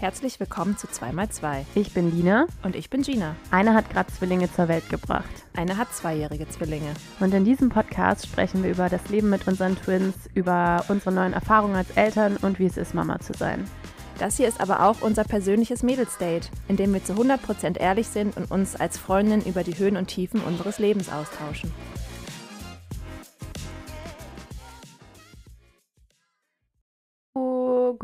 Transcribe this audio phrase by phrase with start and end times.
[0.00, 1.66] Herzlich willkommen zu 2x2.
[1.74, 2.46] Ich bin Lina.
[2.62, 3.36] Und ich bin Gina.
[3.50, 5.28] Eine hat gerade Zwillinge zur Welt gebracht.
[5.54, 6.94] Eine hat zweijährige Zwillinge.
[7.20, 11.34] Und in diesem Podcast sprechen wir über das Leben mit unseren Twins, über unsere neuen
[11.34, 13.68] Erfahrungen als Eltern und wie es ist, Mama zu sein.
[14.18, 18.38] Das hier ist aber auch unser persönliches Mädelsdate, in dem wir zu 100% ehrlich sind
[18.38, 21.70] und uns als Freundin über die Höhen und Tiefen unseres Lebens austauschen.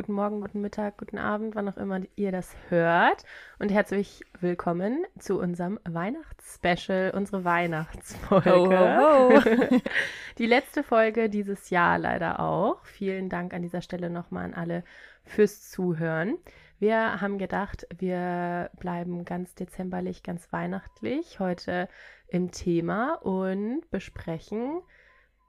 [0.07, 3.25] Guten Morgen, guten Mittag, guten Abend, wann auch immer ihr das hört.
[3.59, 8.79] Und herzlich willkommen zu unserem Weihnachtsspecial, unsere Weihnachtsfolge.
[8.79, 9.81] Ho, ho, ho.
[10.39, 12.85] Die letzte Folge dieses Jahr leider auch.
[12.85, 14.85] Vielen Dank an dieser Stelle nochmal an alle
[15.25, 16.39] fürs Zuhören.
[16.79, 21.89] Wir haben gedacht, wir bleiben ganz dezemberlich, ganz weihnachtlich heute
[22.29, 24.83] im Thema und besprechen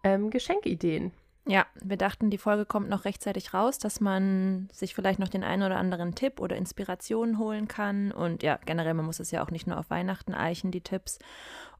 [0.03, 1.11] ähm, Geschenkideen.
[1.48, 5.45] Ja, wir dachten, die Folge kommt noch rechtzeitig raus, dass man sich vielleicht noch den
[5.45, 8.12] einen oder anderen Tipp oder Inspiration holen kann.
[8.12, 11.20] Und ja, generell, man muss es ja auch nicht nur auf Weihnachten eichen, die Tipps.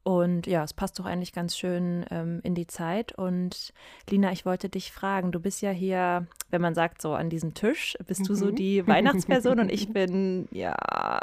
[0.08, 3.12] Und ja, es passt doch eigentlich ganz schön ähm, in die Zeit.
[3.12, 3.74] Und
[4.08, 7.52] Lina, ich wollte dich fragen, du bist ja hier, wenn man sagt, so an diesem
[7.52, 8.54] Tisch, bist du so Mhm.
[8.54, 10.74] die Weihnachtsperson und ich bin, ja,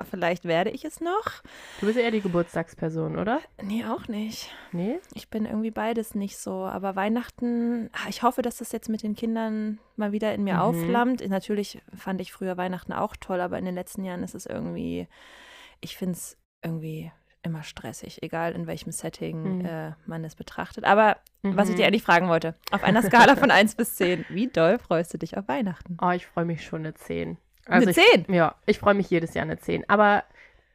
[0.07, 1.41] vielleicht werde ich es noch.
[1.79, 3.39] Du bist eher die Geburtstagsperson, oder?
[3.59, 4.51] Nee, auch nicht.
[4.71, 4.99] Nee?
[5.15, 6.51] Ich bin irgendwie beides nicht so.
[6.51, 10.57] Aber Weihnachten, ah, ich hoffe, dass das jetzt mit den Kindern mal wieder in mir
[10.57, 10.59] Mhm.
[10.59, 11.27] aufflammt.
[11.27, 15.07] Natürlich fand ich früher Weihnachten auch toll, aber in den letzten Jahren ist es irgendwie,
[15.81, 17.11] ich finde es irgendwie
[17.45, 19.65] immer stressig, egal in welchem Setting Mhm.
[19.65, 20.83] äh, man es betrachtet.
[20.83, 21.77] Aber was ich Mhm.
[21.77, 25.17] dir eigentlich fragen wollte, auf einer Skala von 1 bis 10, wie doll freust du
[25.17, 25.97] dich auf Weihnachten?
[26.01, 27.37] Oh, ich freue mich schon eine 10.
[27.67, 28.25] Eine ich, 10?
[28.33, 29.87] Ja, ich freue mich jedes Jahr eine 10.
[29.89, 30.23] Aber,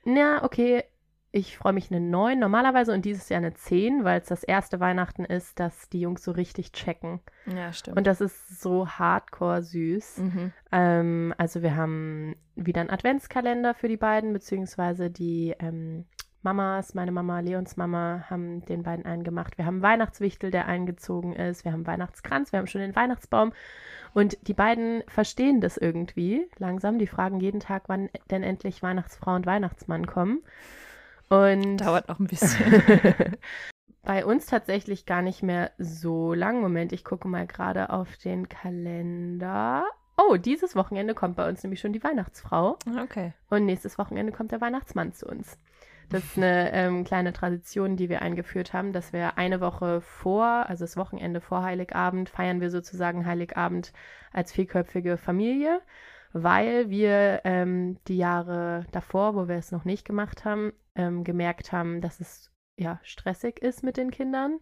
[0.04, 0.84] na, okay,
[1.32, 4.80] ich freue mich eine 9 normalerweise und dieses Jahr eine 10, weil es das erste
[4.80, 7.20] Weihnachten ist, dass die Jungs so richtig checken.
[7.46, 7.96] Ja, stimmt.
[7.96, 10.18] Und das ist so hardcore süß.
[10.18, 10.52] mhm.
[10.72, 16.06] Ähm, also wir haben wieder einen Adventskalender für die beiden, beziehungsweise die ähm,
[16.42, 19.58] Mamas, meine Mama, Leons Mama, haben den beiden einen gemacht.
[19.58, 21.64] Wir haben Weihnachtswichtel, der eingezogen ist.
[21.64, 23.52] Wir haben Weihnachtskranz, wir haben schon den Weihnachtsbaum.
[24.14, 26.98] Und die beiden verstehen das irgendwie langsam.
[26.98, 30.42] Die fragen jeden Tag, wann denn endlich Weihnachtsfrau und Weihnachtsmann kommen.
[31.28, 32.82] Und Dauert noch ein bisschen.
[34.02, 36.60] bei uns tatsächlich gar nicht mehr so lang.
[36.60, 39.84] Moment, ich gucke mal gerade auf den Kalender.
[40.16, 43.32] Oh, dieses Wochenende kommt bei uns nämlich schon die Weihnachtsfrau okay.
[43.48, 45.58] und nächstes Wochenende kommt der Weihnachtsmann zu uns.
[46.10, 50.44] Das ist eine ähm, kleine Tradition, die wir eingeführt haben, dass wir eine Woche vor,
[50.68, 53.92] also das Wochenende vor Heiligabend, feiern wir sozusagen Heiligabend
[54.32, 55.80] als vierköpfige Familie,
[56.32, 61.70] weil wir ähm, die Jahre davor, wo wir es noch nicht gemacht haben, ähm, gemerkt
[61.70, 64.58] haben, dass es ja stressig ist mit den Kindern,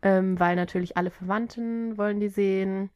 [0.00, 2.88] ähm, weil natürlich alle Verwandten wollen die sehen.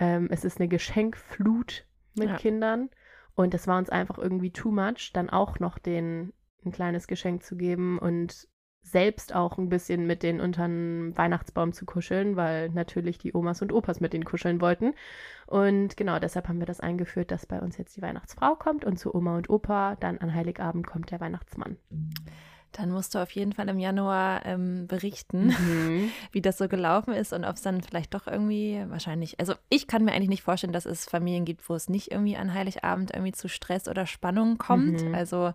[0.00, 1.84] Ähm, es ist eine Geschenkflut
[2.16, 2.36] mit Ja.
[2.36, 2.90] Kindern
[3.36, 6.32] und es war uns einfach irgendwie too much, dann auch noch den
[6.64, 8.48] ein kleines Geschenk zu geben und
[8.82, 14.00] selbst auch ein bisschen mit den Weihnachtsbaum zu kuscheln, weil natürlich die Omas und Opas
[14.00, 14.94] mit denen kuscheln wollten.
[15.46, 18.98] Und genau deshalb haben wir das eingeführt, dass bei uns jetzt die Weihnachtsfrau kommt und
[18.98, 21.76] zu Oma und Opa dann an Heiligabend kommt der Weihnachtsmann.
[22.72, 25.54] Dann musst du auf jeden Fall im Januar ähm, berichten.
[26.32, 29.86] wie das so gelaufen ist und ob es dann vielleicht doch irgendwie wahrscheinlich, also ich
[29.86, 33.12] kann mir eigentlich nicht vorstellen, dass es Familien gibt, wo es nicht irgendwie an Heiligabend
[33.12, 35.06] irgendwie zu Stress oder Spannung kommt.
[35.06, 35.14] Mhm.
[35.14, 35.52] Also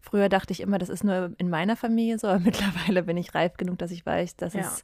[0.00, 3.34] früher dachte ich immer, das ist nur in meiner Familie so, aber mittlerweile bin ich
[3.34, 4.60] reif genug, dass ich weiß, dass Ja.
[4.62, 4.82] es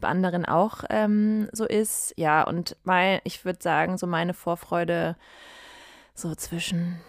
[0.00, 2.14] bei anderen auch ähm, so ist.
[2.16, 5.16] Ja, und mein, ich würde sagen, so meine Vorfreude
[6.14, 7.00] so zwischen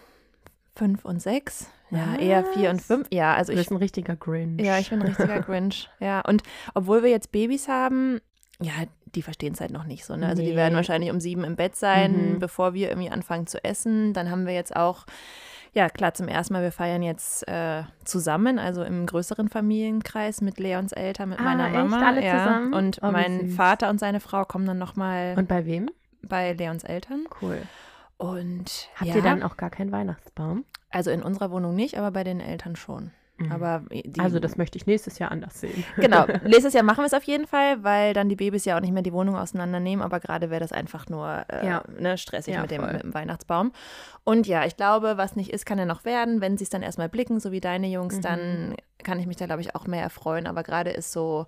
[0.76, 1.70] fünf und sechs.
[1.90, 2.86] Ja, eher vier und Was?
[2.86, 3.06] fünf.
[3.12, 4.60] Ja, also Du ich bist ein richtiger Grinch.
[4.60, 5.88] ja, ich bin ein richtiger Grinch.
[6.00, 6.42] Ja, und
[6.74, 8.20] obwohl wir jetzt Babys haben,
[8.60, 8.72] ja,
[9.14, 10.16] die verstehen es halt noch nicht so.
[10.16, 10.26] Ne?
[10.26, 10.56] Also die Nee.
[10.56, 12.38] werden wahrscheinlich um sieben im Bett sein, Mhm.
[12.40, 14.12] bevor wir irgendwie anfangen zu essen.
[14.14, 15.06] Dann haben wir jetzt auch,
[15.74, 20.58] ja klar, zum ersten Mal, wir feiern jetzt äh, zusammen, also im größeren Familienkreis mit
[20.58, 21.74] Leons Eltern, mit Ah, meiner echt?
[21.74, 22.04] Mama.
[22.06, 22.38] Alle ja.
[22.38, 22.72] zusammen?
[22.74, 23.56] Und Oh, mein süß.
[23.56, 25.88] Vater und seine Frau kommen dann nochmal Und bei wem?
[26.22, 27.26] bei Leons Eltern.
[27.40, 27.62] Cool.
[28.18, 30.64] Und Habt ja, ihr dann auch gar keinen Weihnachtsbaum?
[30.90, 33.10] also in unserer Wohnung nicht, aber bei den Eltern schon.
[33.36, 33.52] Mhm.
[33.52, 35.84] Aber die, Also das möchte ich nächstes Jahr anders sehen.
[35.96, 38.80] Genau, nächstes Jahr machen wir es auf jeden Fall, weil dann die Babys ja auch
[38.80, 41.82] nicht mehr die Wohnung auseinandernehmen, aber gerade wäre das einfach nur äh, Ja.
[41.98, 43.72] ne, stressig Ja, mit, dem, mit dem Weihnachtsbaum.
[44.24, 46.40] Und ja, ich glaube, was nicht ist, kann ja noch werden.
[46.40, 48.22] Wenn sie es dann erstmal blicken, so wie deine Jungs, Mhm.
[48.22, 48.74] dann
[49.04, 50.46] kann ich mich da, glaube ich, auch mehr erfreuen.
[50.46, 51.44] Aber gerade ist so,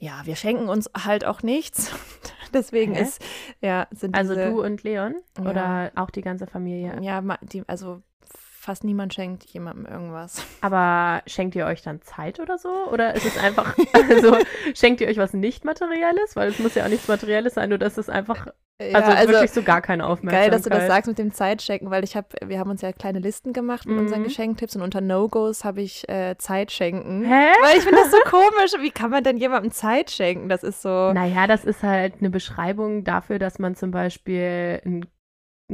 [0.00, 1.92] ja, wir schenken uns halt auch nichts.
[2.52, 3.02] Deswegen Hä?
[3.02, 3.22] ist,
[3.60, 5.44] ja, sind Also diese, du und Leon Ja.
[5.50, 6.98] oder auch die ganze Familie?
[7.00, 8.02] ja, die, also
[8.70, 10.44] fast niemand schenkt jemandem irgendwas.
[10.60, 12.68] Aber schenkt ihr euch dann Zeit oder so?
[12.92, 13.76] Oder ist es einfach,
[14.08, 14.36] also
[14.74, 16.36] schenkt ihr euch was nicht Materielles?
[16.36, 18.46] Weil es muss ja auch nichts Materielles sein, nur dass es einfach,
[18.80, 20.42] Ja, also, wirklich so gar keine Aufmerksamkeit.
[20.42, 22.92] Geil, dass du das sagst mit dem Zeitschenken, weil ich habe, wir haben uns ja
[22.92, 24.24] kleine Listen gemacht mit unseren Mhm.
[24.24, 27.24] Geschenktipps und unter No-Gos habe ich äh, Zeitschenken.
[27.24, 27.48] Hä?
[27.62, 28.72] Weil ich finde das so komisch.
[28.80, 30.48] Wie kann man denn jemandem Zeit schenken?
[30.48, 31.12] Das ist so.
[31.12, 35.06] Naja, das ist halt eine Beschreibung dafür, dass man zum Beispiel ein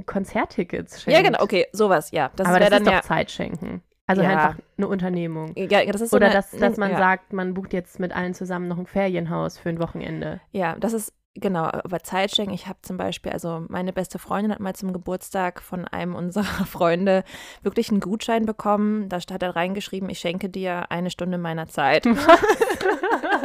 [0.04, 1.16] Konzerttickets schenkt.
[1.18, 2.30] ja, genau, okay, sowas, ja.
[2.36, 3.02] Das Aber das dann ist doch ja.
[3.02, 3.82] Zeit schenken.
[4.06, 4.28] Also Ja.
[4.28, 5.52] einfach eine Unternehmung.
[5.56, 6.98] Ja, das ist so Oder eine, dass, dass man ja.
[6.98, 10.40] sagt, man bucht jetzt mit allen zusammen noch ein Ferienhaus für ein Wochenende.
[10.52, 12.54] Ja, das ist genau, aber Zeitschenken.
[12.54, 16.44] Ich habe zum Beispiel, also meine beste Freundin hat mal zum Geburtstag von einem unserer
[16.66, 17.24] Freunde
[17.62, 19.08] wirklich einen Gutschein bekommen.
[19.08, 22.06] Da hat er reingeschrieben, ich schenke dir eine Stunde meiner Zeit.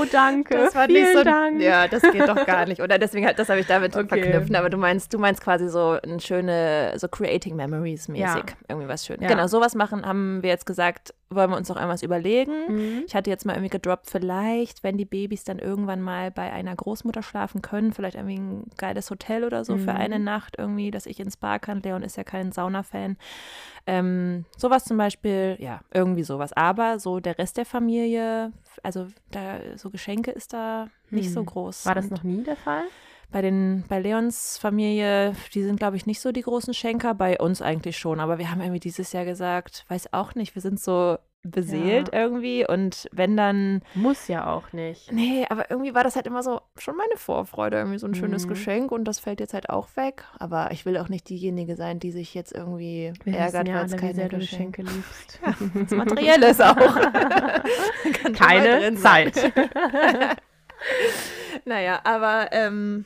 [0.00, 0.54] Oh, danke.
[0.56, 1.60] Das war Vielen nicht so, Dank.
[1.60, 2.80] Ja, das geht doch gar nicht.
[2.82, 4.08] Oder deswegen, halt- das habe ich damit Okay.
[4.22, 4.54] verknüpft.
[4.54, 8.24] Aber du meinst, du meinst quasi so ein schöne, so Creating Memories mäßig.
[8.24, 8.42] Ja.
[8.68, 9.22] Irgendwie was Schönes.
[9.22, 9.28] Ja.
[9.28, 12.52] Genau, sowas machen, haben wir jetzt gesagt, wollen wir uns noch irgendwas überlegen.
[12.68, 13.02] Mhm.
[13.06, 16.74] Ich hatte jetzt mal irgendwie gedroppt, vielleicht, wenn die Babys dann irgendwann mal bei einer
[16.74, 19.98] Großmutter schlafen können, vielleicht irgendwie ein geiles Hotel oder so für Mhm.
[19.98, 21.82] eine Nacht irgendwie, dass ich ins Spa kann.
[21.82, 23.16] Leon ist ja kein Sauna-Fan.
[23.86, 26.52] Ähm, sowas zum Beispiel, ja, irgendwie sowas.
[26.54, 28.52] Aber so der Rest der Familie,
[28.82, 31.46] also da so Geschenke ist da nicht so Hm.
[31.46, 31.86] groß.
[31.86, 32.84] War das noch nie der Fall?
[33.30, 37.38] Bei den, bei Leons Familie, die sind, glaube ich, nicht so die großen Schenker, bei
[37.38, 38.20] uns eigentlich schon.
[38.20, 42.66] Aber wir haben irgendwie dieses Jahr gesagt, weiß auch nicht, wir sind so beseelt irgendwie.
[42.66, 45.12] Und wenn dann, Muss ja auch nicht.
[45.12, 48.44] nee, aber irgendwie war das halt immer so schon meine Vorfreude, irgendwie so ein schönes
[48.44, 48.48] Mhm.
[48.48, 48.92] Geschenk.
[48.92, 50.24] Und das fällt jetzt halt auch weg.
[50.38, 53.84] Aber ich will auch nicht diejenige sein, die sich jetzt irgendwie Wir ärgert, ja weil
[53.86, 55.40] es keine Geschenke liebst.
[55.74, 56.76] Das Materielle ist auch.
[58.34, 58.94] Keine.
[58.96, 59.52] Zeit.
[61.64, 63.04] Naja, aber ähm,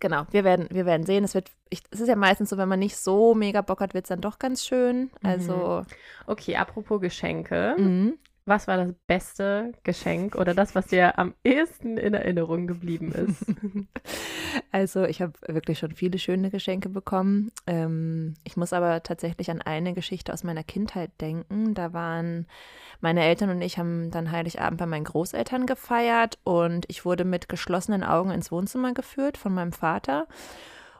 [0.00, 1.24] genau, wir werden, wir werden sehen.
[1.24, 3.94] Es wird, ich, es ist ja meistens so, wenn man nicht so mega Bock hat,
[3.94, 5.10] wird es dann doch ganz schön.
[5.22, 5.84] Also,
[6.26, 7.74] Okay, apropos Geschenke.
[7.78, 8.18] mhm.
[8.50, 13.46] Was war das beste Geschenk oder das, was dir am ehesten in Erinnerung geblieben ist?
[14.72, 17.52] also ich habe wirklich schon viele schöne Geschenke bekommen.
[17.68, 21.74] Ähm, ich muss aber tatsächlich an eine Geschichte aus meiner Kindheit denken.
[21.74, 22.48] Da waren
[23.00, 27.48] meine Eltern und ich haben dann Heiligabend bei meinen Großeltern gefeiert und ich wurde mit
[27.48, 30.26] geschlossenen Augen ins Wohnzimmer geführt von meinem Vater.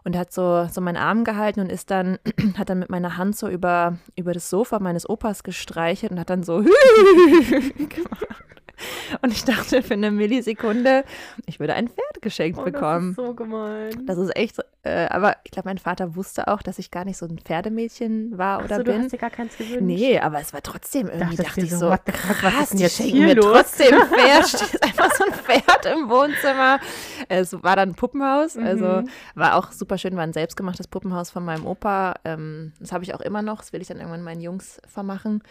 [0.04, 2.18] Und hat so, so meinen Arm gehalten und ist dann,
[2.56, 6.30] hat dann mit meiner Hand so über, über das Sofa meines Opas gestreichelt und hat
[6.30, 6.58] dann so
[7.76, 8.49] gemacht.
[9.22, 11.04] Und ich dachte für eine Millisekunde,
[11.46, 13.14] ich würde ein Pferd geschenkt Oh, bekommen.
[13.16, 14.06] Das ist so gemein.
[14.06, 17.04] Das ist echt, so- äh, aber ich glaube, mein Vater wusste auch, dass ich gar
[17.04, 19.02] nicht so ein Pferdemädchen war oder Achso, du bin.
[19.02, 19.80] hast dir gar keins gewünscht.
[19.82, 22.60] Nee, aber es war trotzdem irgendwie, Dachtest dachte ich so, so, what fuck, was krass,
[22.62, 23.52] ist denn die jetzt schenken hier mir los?
[23.52, 24.48] trotzdem ein Pferd.
[24.48, 26.80] Steht einfach so ein Pferd im Wohnzimmer.
[27.28, 29.08] Es war dann ein Puppenhaus, also Mhm.
[29.34, 32.14] war auch super schön, war ein selbstgemachtes Puppenhaus von meinem Opa.
[32.24, 35.42] Ähm, das habe ich auch immer noch, das will ich dann irgendwann meinen Jungs vermachen.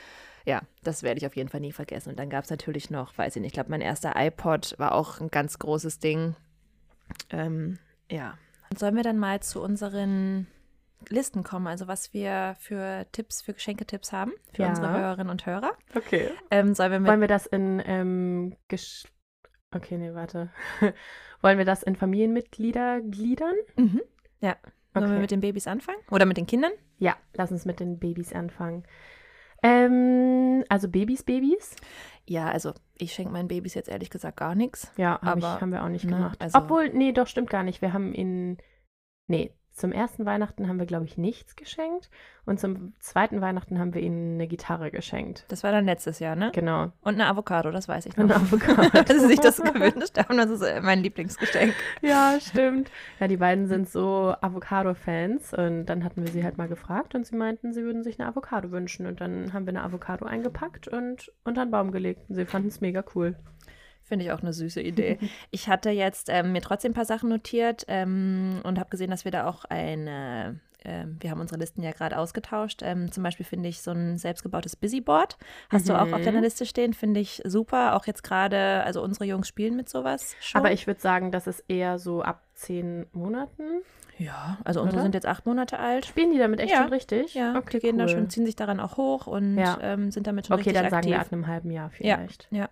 [0.49, 2.09] Ja, das werde ich auf jeden Fall nie vergessen.
[2.09, 4.93] Und dann gab es natürlich noch, weiß ich nicht, ich glaube, mein erster iPod war
[4.95, 6.35] auch ein ganz großes Ding.
[7.29, 7.77] Ähm,
[8.09, 8.35] ja.
[8.75, 10.47] Sollen wir dann mal zu unseren
[11.09, 14.69] Listen kommen, also was wir für Tipps, für Geschenketipps haben für Ja.
[14.69, 15.71] unsere Hörerinnen und Hörer?
[15.95, 16.31] Okay.
[16.49, 19.05] Ähm, sollen wir mit Wollen wir das in ähm, Gesch
[19.71, 20.49] Okay, nee, warte.
[21.41, 23.53] Wollen wir das in Familienmitglieder gliedern?
[23.77, 24.01] Mhm.
[24.41, 24.57] Ja.
[24.95, 25.19] Sollen wir Okay.
[25.21, 25.99] mit den Babys anfangen?
[26.09, 26.71] Oder mit den Kindern?
[26.97, 28.83] Ja, lass uns mit den Babys anfangen.
[29.63, 31.75] Ähm, also Babys, Babys?
[32.27, 34.91] Ja, also ich schenke meinen Babys jetzt ehrlich gesagt gar nichts.
[34.97, 36.41] Ja, hab ich, Aber, haben wir auch nicht ne, gemacht.
[36.41, 37.81] also- Obwohl, nee, doch, stimmt gar nicht.
[37.81, 38.57] Wir haben in,
[39.27, 42.09] nee, zum ersten Weihnachten haben wir, glaube ich, nichts geschenkt.
[42.45, 45.45] Und zum zweiten Weihnachten haben wir ihnen eine Gitarre geschenkt.
[45.49, 46.51] Das war dann letztes Jahr, ne?
[46.53, 46.91] Genau.
[47.01, 48.25] Und eine Avocado, das weiß ich noch.
[48.25, 48.89] Eine Avocado.
[48.89, 51.73] Dass sie sich das gewünscht haben, das ist äh, mein Lieblingsgeschenk.
[52.01, 52.91] Ja, stimmt.
[53.19, 57.25] Ja, die beiden sind so Avocado-Fans und dann hatten wir sie halt mal gefragt und
[57.25, 60.87] sie meinten, sie würden sich eine Avocado wünschen und dann haben wir eine Avocado eingepackt
[60.87, 63.35] und unter den Baum gelegt und sie fanden es mega cool.
[64.09, 65.17] Finde ich auch eine süße Idee.
[65.51, 69.23] Ich hatte jetzt ähm, mir trotzdem ein paar Sachen notiert ähm, und habe gesehen, dass
[69.23, 72.81] wir da auch eine, ähm, wir haben unsere Listen ja gerade ausgetauscht.
[72.83, 75.37] Ähm, zum Beispiel finde ich so ein selbstgebautes Busyboard.
[75.69, 76.25] Hast du auch auf Mhm.
[76.25, 77.95] deiner Liste stehen, finde ich super.
[77.95, 80.59] Auch jetzt gerade, also unsere Jungs spielen mit sowas schon.
[80.59, 83.81] Aber ich würde sagen, das ist eher so ab zehn Monaten.
[84.17, 85.03] ja, also unsere Oder?
[85.03, 86.05] sind jetzt acht Monate alt.
[86.05, 86.81] Spielen die damit echt Ja.
[86.83, 87.33] schon richtig?
[87.35, 88.09] Ja, okay, die gehen da cool.
[88.09, 89.77] schon, ziehen sich daran auch hoch und Ja.
[89.81, 91.13] ähm, sind damit schon Okay, richtig dann sagen aktiv.
[91.13, 92.47] wir ab einem halben Jahr vielleicht.
[92.51, 92.67] ja.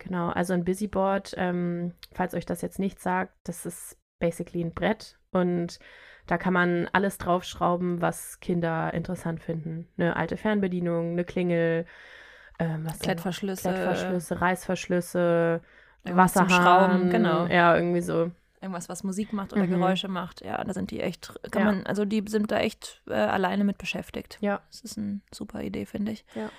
[0.00, 4.72] Genau, also ein Busyboard, ähm, falls euch das jetzt nicht sagt, das ist basically ein
[4.72, 5.78] Brett und
[6.26, 9.88] da kann man alles draufschrauben, was Kinder interessant finden.
[9.98, 11.84] Eine alte Fernbedienung, eine Klingel,
[12.58, 12.88] ähm?
[13.00, 13.62] Klettverschlüsse.
[13.62, 15.60] Klettverschlüsse, Reißverschlüsse,
[16.04, 17.46] Wasserhahn, Schrauben, genau.
[17.46, 18.30] Ja, irgendwie so.
[18.60, 19.70] Irgendwas, was Musik macht oder Mhm.
[19.70, 20.44] Geräusche macht.
[20.44, 21.72] Ja, da sind die echt, kann Ja.
[21.72, 24.38] man, also die sind da echt äh, alleine mit beschäftigt.
[24.40, 24.60] Ja.
[24.70, 26.24] Das ist eine super Idee, finde ich.
[26.34, 26.50] Ja.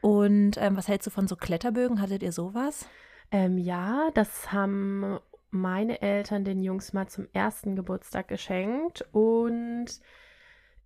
[0.00, 2.00] Und ähm, was hältst du von so Kletterbögen?
[2.00, 2.88] Hattet ihr sowas?
[3.30, 5.18] Ähm, ja, das haben
[5.50, 9.04] meine Eltern den Jungs mal zum ersten Geburtstag geschenkt.
[9.12, 9.86] Und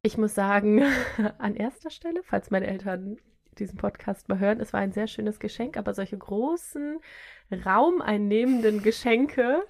[0.02, 0.82] ich muss sagen,
[1.38, 3.18] an erster Stelle, falls meine Eltern
[3.58, 6.98] diesen Podcast mal hören, es war ein sehr schönes Geschenk, aber solche großen,
[7.66, 9.62] raumeinnehmenden Geschenke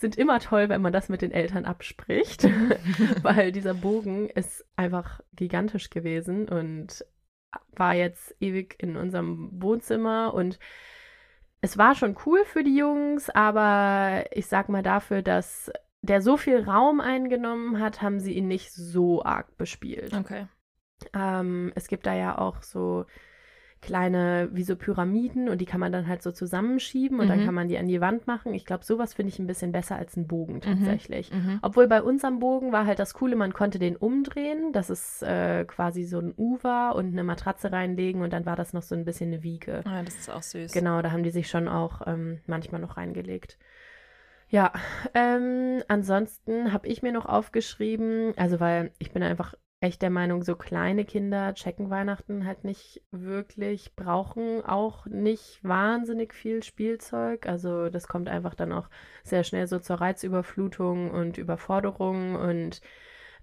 [0.00, 2.44] sind immer toll, wenn man das mit den Eltern abspricht,
[3.22, 7.04] weil dieser Bogen ist einfach gigantisch gewesen und
[7.72, 10.58] war jetzt ewig in unserem Wohnzimmer und
[11.60, 15.70] es war schon cool für die Jungs, aber ich sag mal dafür, dass
[16.02, 20.14] der so viel Raum eingenommen hat, haben sie ihn nicht so arg bespielt.
[20.14, 20.46] Okay.
[21.12, 23.04] Ähm, es gibt da ja auch so
[23.82, 27.44] kleine, wie so Pyramiden und die kann man dann halt so zusammenschieben und dann Mhm.
[27.46, 28.52] kann man die an die Wand machen.
[28.52, 31.32] Ich glaube, sowas finde ich ein bisschen besser als ein Bogen tatsächlich.
[31.32, 31.58] Mhm.
[31.62, 35.64] Obwohl bei unserem Bogen war halt das Coole, man konnte den umdrehen, dass es äh,
[35.64, 38.94] quasi so ein U war und eine Matratze reinlegen und dann war das noch so
[38.94, 39.82] ein bisschen eine Wiege.
[39.86, 40.72] Ah, das ist auch süß.
[40.72, 43.58] Genau, da haben die sich schon auch ähm, manchmal noch reingelegt.
[44.48, 44.72] Ja,
[45.14, 50.42] ähm, ansonsten habe ich mir noch aufgeschrieben, also weil ich bin einfach echt der Meinung,
[50.42, 57.46] so kleine Kinder checken Weihnachten halt nicht wirklich, brauchen auch nicht wahnsinnig viel Spielzeug.
[57.46, 58.88] Also das kommt einfach dann auch
[59.24, 62.80] sehr schnell so zur Reizüberflutung und Überforderung und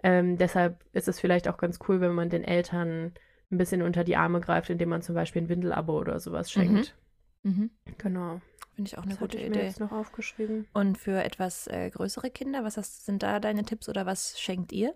[0.04, 3.14] ähm, deshalb ist es vielleicht auch ganz cool, wenn man den Eltern
[3.52, 6.96] ein bisschen unter die Arme greift, indem man zum Beispiel ein Windelabo oder sowas schenkt.
[7.44, 7.72] Mhm.
[7.98, 8.42] Genau.
[8.76, 9.66] Finde ich auch eine Das gute ich mir Idee.
[9.66, 10.68] jetzt noch aufgeschrieben.
[10.74, 14.72] Und für etwas äh, größere Kinder, was hast, sind da deine Tipps oder was schenkt
[14.72, 14.94] ihr?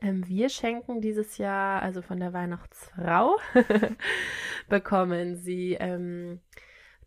[0.00, 3.36] Ähm, wir schenken dieses Jahr, also von der Weihnachtsfrau,
[4.68, 6.40] bekommen sie ähm,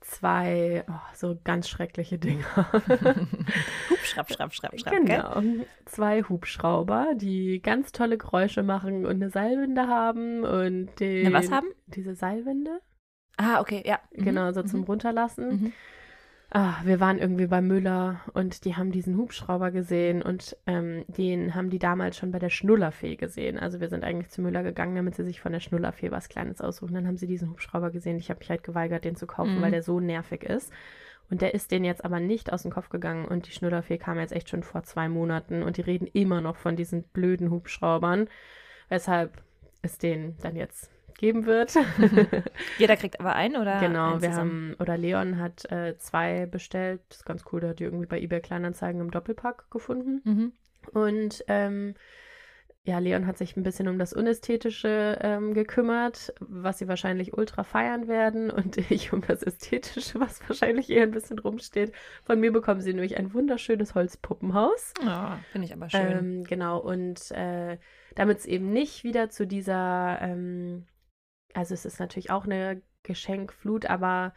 [0.02, 2.44] zwei oh, so ganz schreckliche Dinge.
[2.56, 4.94] Hup, schrapp, schrapp, schrapp, schrapp.
[4.94, 5.06] Gell?
[5.06, 5.42] genau.
[5.86, 11.52] Zwei Hubschrauber, die ganz tolle Geräusche machen und eine Seilwinde haben und den, Eine was
[11.52, 11.68] haben?
[11.88, 12.82] Diese Seilwinde,
[13.38, 14.00] Ah, okay, ja.
[14.12, 14.24] Mhm.
[14.26, 14.86] genau, so zum Mhm.
[14.86, 15.50] Runterlassen.
[15.50, 15.74] Mhm.
[16.54, 21.56] Ah, wir waren irgendwie bei Müller und die haben diesen Hubschrauber gesehen und ähm, den
[21.56, 23.58] haben die damals schon bei der Schnullerfee gesehen.
[23.58, 26.60] Also wir sind eigentlich zu Müller gegangen, damit sie sich von der Schnullerfee was Kleines
[26.60, 26.94] aussuchen.
[26.94, 28.18] Dann haben sie diesen Hubschrauber gesehen.
[28.18, 29.62] Ich habe mich halt geweigert, den zu kaufen, Mhm.
[29.62, 30.74] weil der so nervig ist.
[31.30, 34.20] Und der ist denen jetzt aber nicht aus dem Kopf gegangen und die Schnullerfee kam
[34.20, 38.28] jetzt echt schon vor zwei Monaten und die reden immer noch von diesen blöden Hubschraubern,
[38.90, 39.42] weshalb
[39.84, 41.76] es den dann jetzt geben wird.
[42.78, 43.80] Jeder kriegt aber einen oder?
[43.80, 47.02] Genau, einen wir haben, oder Leon hat äh, zwei bestellt.
[47.10, 50.22] Das ist ganz cool, der hat die irgendwie bei eBay Kleinanzeigen im Doppelpack gefunden.
[50.26, 50.52] Mhm.
[50.92, 51.96] Und ähm,
[52.84, 57.64] ja, Leon hat sich ein bisschen um das Unästhetische ähm, gekümmert, was sie wahrscheinlich ultra
[57.64, 58.50] feiern werden.
[58.50, 61.94] Und ich um das Ästhetische, was wahrscheinlich eher ein bisschen rumsteht.
[62.24, 64.94] Von mir bekommen sie nämlich ein wunderschönes Holzpuppenhaus.
[65.06, 66.12] Ja, finde ich aber schön.
[66.12, 67.78] Ähm, genau, und äh,
[68.16, 70.86] damit es eben nicht wieder zu dieser, ähm,
[71.56, 74.34] also es ist natürlich auch eine Geschenkflut, aber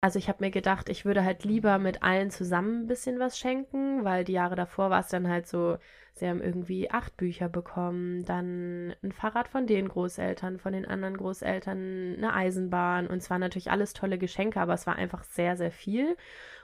[0.00, 3.36] also ich habe mir gedacht, ich würde halt lieber mit allen zusammen ein bisschen was
[3.36, 5.76] schenken, weil die Jahre davor war es dann halt so,
[6.14, 11.16] sie haben irgendwie acht Bücher bekommen, dann ein Fahrrad von den Großeltern, von den anderen
[11.16, 15.72] Großeltern, eine Eisenbahn und zwar natürlich alles tolle Geschenke, aber es war einfach sehr, sehr
[15.72, 16.16] viel.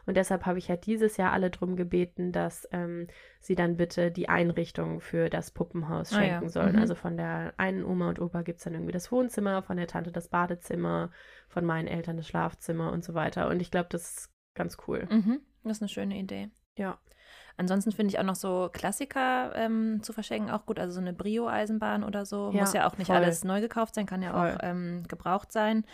[0.06, 3.06] Und deshalb habe ich halt dieses Jahr alle drum gebeten, dass ähm,
[3.40, 6.26] sie dann bitte die Einrichtung für das Puppenhaus Ah ja.
[6.26, 6.74] schenken sollen.
[6.76, 6.78] Mhm.
[6.82, 9.86] Also von der einen Oma und Opa gibt es dann irgendwie das Wohnzimmer, von der
[9.86, 11.10] Tante das Badezimmer,
[11.48, 13.48] von meinen Eltern das Schlafzimmer und so weiter.
[13.48, 15.06] Und ich glaube, das ist ganz cool.
[15.10, 15.40] Mhm.
[15.62, 16.50] Das ist eine schöne Idee.
[16.76, 16.98] Ja.
[17.56, 20.80] Ansonsten finde ich auch noch so Klassiker ähm, zu verschenken auch gut.
[20.80, 22.50] Also so eine Brio-Eisenbahn oder so.
[22.52, 23.16] Ja, Muss ja auch nicht voll.
[23.16, 24.50] alles neu gekauft sein, kann ja Voll.
[24.50, 25.84] auch ähm, gebraucht sein.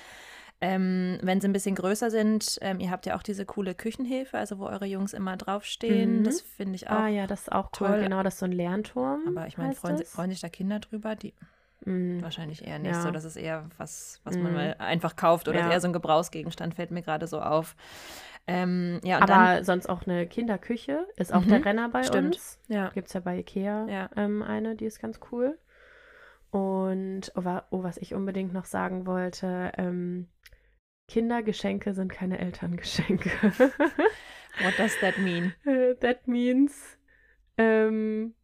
[0.63, 4.37] Ähm, wenn sie ein bisschen größer sind, ähm, ihr habt ja auch diese coole Küchenhilfe,
[4.39, 6.21] also wo eure Jungs immer draufstehen.
[6.21, 6.25] Mhm.
[6.25, 6.97] Das finde ich auch.
[6.97, 7.89] Ah ja, das ist auch cool.
[7.89, 8.01] toll.
[8.01, 9.23] Genau, das ist so ein Lernturm.
[9.29, 11.17] Aber ich meine, freuen, freuen sich da Kinder drüber?
[11.17, 11.33] Die
[11.87, 13.03] Mm, wahrscheinlich eher nicht Ja.
[13.03, 13.11] so.
[13.11, 14.55] Das ist eher was, was man Mhm.
[14.55, 15.71] mal einfach kauft oder Ja.
[15.71, 17.75] eher so ein Gebrauchsgegenstand, fällt mir gerade so auf.
[18.47, 19.65] Ähm, ja, und Aber dann.
[19.65, 22.37] sonst auch eine Kinderküche ist auch Mhm, der Renner bei stimmt.
[22.37, 22.59] uns.
[22.69, 22.89] Ja.
[22.91, 25.59] Gibt es ja bei Ikea ähm, eine, die ist ganz cool.
[26.51, 30.29] Und oh, oh, was ich unbedingt noch sagen wollte, ähm,
[31.09, 33.31] Kindergeschenke sind keine Elterngeschenke.
[34.59, 35.53] What does that mean?
[35.65, 36.99] Äh, That means,
[37.57, 38.35] ähm,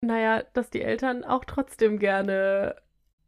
[0.00, 2.76] naja, dass die Eltern auch trotzdem gerne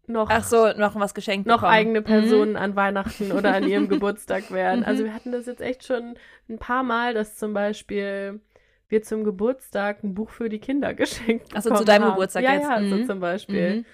[0.06, 1.73] noch, Ach so, noch was geschenkt noch bekommen.
[1.73, 2.04] eigene Mhm.
[2.04, 4.85] Personen an Weihnachten oder an ihrem Geburtstag wären.
[4.85, 5.06] Also Mhm.
[5.06, 6.16] wir hatten das jetzt echt schon
[6.49, 8.40] ein paar Mal, dass zum Beispiel
[8.88, 12.11] wir zum Geburtstag ein Buch für die Kinder geschenkt Ach so, zu deinem haben.
[12.12, 12.69] Geburtstag ja, jetzt.
[12.69, 13.07] Ja, so Mhm.
[13.07, 13.76] zum Beispiel.
[13.78, 13.85] Mhm.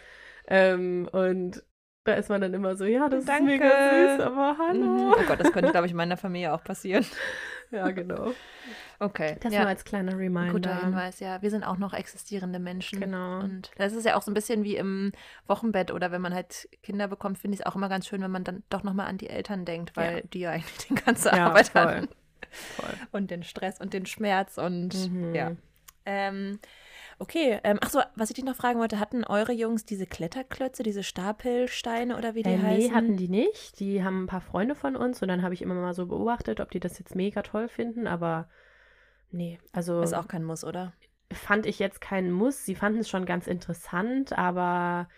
[0.48, 1.62] Ähm, und
[2.04, 3.54] da ist man dann immer so, ja, das Danke.
[3.54, 4.80] ist mega süß, aber hallo.
[4.84, 5.14] Mhm.
[5.16, 7.04] Oh Gott, das könnte, glaube ich, in meiner Familie auch passieren.
[7.74, 8.32] Ja, genau.
[8.98, 9.38] Okay.
[9.40, 9.60] Das ja.
[9.60, 10.52] nur als kleiner Reminder.
[10.52, 11.40] Guter Hinweis, ja.
[11.40, 13.00] Wir sind auch noch existierende Menschen.
[13.00, 13.40] Genau.
[13.40, 15.12] Und das ist ja auch so ein bisschen wie im
[15.46, 18.30] Wochenbett oder wenn man halt Kinder bekommt, finde ich es auch immer ganz schön, wenn
[18.30, 20.20] man dann doch nochmal an die Eltern denkt, weil Ja.
[20.34, 21.80] die ja eigentlich die ganze Ja, Arbeit voll.
[21.82, 22.08] hatten.
[23.12, 25.34] Und den Stress und den Schmerz und Mhm.
[25.34, 25.52] ja.
[26.04, 26.58] Ähm,
[27.20, 30.82] okay, ähm, ach so, was ich dich noch fragen wollte, hatten eure Jungs diese Kletterklötze,
[30.82, 32.96] diese Stapelsteine oder wie die Äh, nee, heißen?
[32.96, 33.78] hatten die nicht.
[33.78, 36.58] Die haben ein paar Freunde von uns und dann habe ich immer mal so beobachtet,
[36.60, 38.48] ob die das jetzt mega toll finden, aber
[39.30, 40.92] nee, also Ist auch kein Muss, oder?
[41.32, 42.64] fand ich jetzt keinen Muss.
[42.64, 45.08] Sie fanden es schon ganz interessant, aber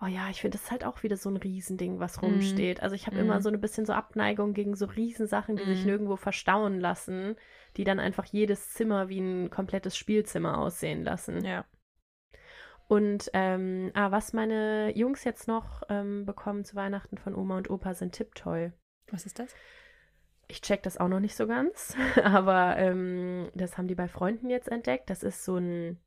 [0.00, 2.24] oh ja, ich finde das ist halt auch wieder so ein Riesending, was Mhm.
[2.28, 2.82] rumsteht.
[2.82, 3.22] Also ich habe Mhm.
[3.22, 5.86] immer so ein bisschen so Abneigung gegen so Riesensachen, die sich Mhm.
[5.86, 7.36] nirgendwo verstauen lassen,
[7.76, 11.44] die dann einfach jedes Zimmer wie ein komplettes Spielzimmer aussehen lassen.
[11.44, 11.64] Ja.
[12.86, 17.68] Und ähm, ah, was meine Jungs jetzt noch ähm, bekommen zu Weihnachten von Oma und
[17.68, 18.72] Opa sind Tipptoy.
[19.10, 19.54] Was ist das?
[20.50, 24.48] Ich check das auch noch nicht so ganz, aber ähm, das haben die bei Freunden
[24.48, 25.10] jetzt entdeckt.
[25.10, 25.98] Das ist so ein,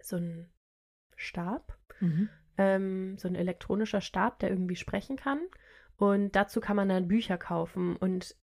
[0.00, 0.50] so ein
[1.14, 1.78] Stab,
[2.58, 5.40] ähm, so ein elektronischer Stab, der irgendwie sprechen kann.
[5.96, 7.96] Und dazu kann man dann Bücher kaufen.
[7.96, 8.36] Und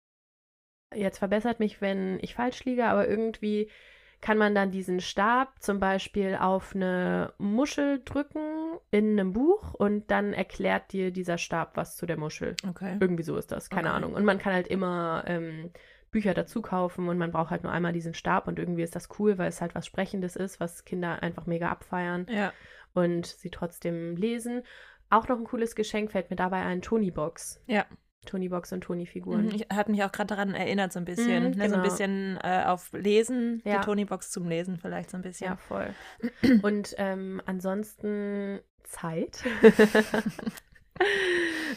[0.95, 3.71] jetzt verbessert mich, wenn ich falsch liege, aber irgendwie
[4.21, 10.11] kann man dann diesen Stab zum Beispiel auf eine Muschel drücken in einem Buch und
[10.12, 12.57] dann erklärt dir dieser Stab was zu der Muschel.
[12.69, 12.99] Okay.
[13.00, 13.97] Irgendwie so ist das, keine Okay.
[13.97, 14.14] Ahnung.
[14.14, 15.73] Und man kann halt immer ähm,
[16.12, 19.09] Bücher dazu kaufen und man braucht halt nur einmal diesen Stab und irgendwie ist das
[19.19, 22.52] cool, weil es halt was Sprechendes ist, was Kinder einfach mega abfeiern Ja.
[22.94, 24.62] Und sie trotzdem lesen.
[25.11, 27.62] Auch noch ein cooles Geschenk fällt mir dabei ein, Tony-Box.
[27.66, 27.84] Ja.
[28.25, 29.46] Tony-Box und Tony-Figuren.
[29.46, 31.50] Mhm, Ich habe mich auch gerade daran erinnert, so ein bisschen.
[31.50, 31.82] Mhm, ne, So ein genau.
[31.82, 33.78] bisschen äh, auf Lesen, Ja.
[33.80, 35.49] die Tony-Box zum Lesen vielleicht so ein bisschen.
[35.49, 35.88] Ja, voll.
[36.62, 39.42] Und ähm, ansonsten Zeit.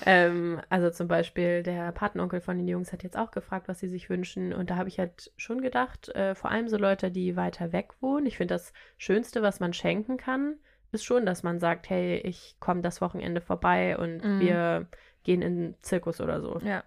[0.06, 3.88] ähm, also zum Beispiel der Patenonkel von den Jungs hat jetzt auch gefragt, was sie
[3.88, 4.54] sich wünschen.
[4.54, 7.94] Und da habe ich halt schon gedacht, äh, vor allem so Leute, die weiter weg
[8.02, 8.26] wohnen.
[8.26, 10.58] Ich finde, das Schönste, was man schenken kann,
[10.96, 14.40] ist schon, dass man sagt, hey, ich komme das Wochenende vorbei und Mhm.
[14.40, 14.88] wir
[15.24, 16.60] gehen in den Zirkus oder so.
[16.60, 16.84] Ja.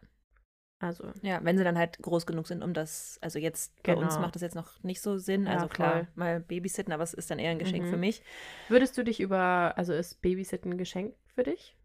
[0.80, 4.14] Also, Ja, wenn sie dann halt groß genug sind, um das, also jetzt bei uns
[4.14, 4.20] Genau.
[4.20, 5.44] macht das jetzt noch nicht so Sinn.
[5.46, 6.08] Ja, Also klar, voll.
[6.14, 7.90] mal babysitten, aber es ist dann eher ein Geschenk Mhm.
[7.90, 8.22] für mich.
[8.68, 11.76] würdest du dich über, also ist Babysitten ein Geschenk für dich?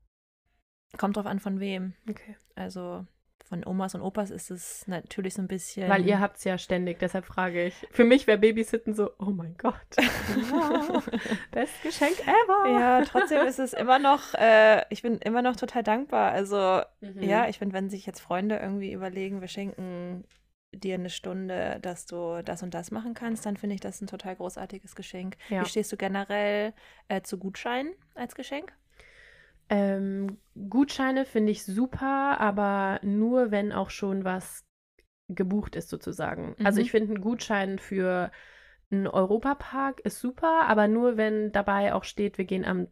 [0.97, 1.93] Kommt drauf an, von wem.
[2.07, 2.35] Okay.
[2.55, 3.07] Also
[3.43, 5.89] von Omas und Opas ist es natürlich so ein bisschen.
[5.89, 7.87] Weil ihr habt es ja ständig, deshalb frage ich.
[7.91, 9.75] Für mich wäre Babysitten so, oh mein Gott.
[9.97, 11.01] Ja,
[11.51, 12.69] Best Geschenk ever.
[12.79, 16.31] Ja, trotzdem ist es immer noch, äh, ich bin immer noch total dankbar.
[16.31, 17.21] Also, Mhm.
[17.23, 20.23] ja, ich finde, wenn sich jetzt Freunde irgendwie überlegen, wir schenken
[20.71, 24.07] dir eine Stunde, dass du das und das machen kannst, dann finde ich das ein
[24.07, 25.35] total großartiges Geschenk.
[25.49, 25.61] Ja.
[25.61, 26.73] Wie stehst du generell
[27.09, 28.73] äh, zu Gutscheinen als Geschenk?
[29.73, 30.37] Ähm,
[30.69, 34.63] Gutscheine finde ich super, aber nur, wenn auch schon was
[35.29, 36.55] gebucht ist, sozusagen.
[36.63, 36.85] Also Mhm.
[36.85, 38.31] ich finde, ein Gutschein für
[38.91, 42.87] einen Europapark ist super, aber nur, wenn dabei auch steht, wir gehen am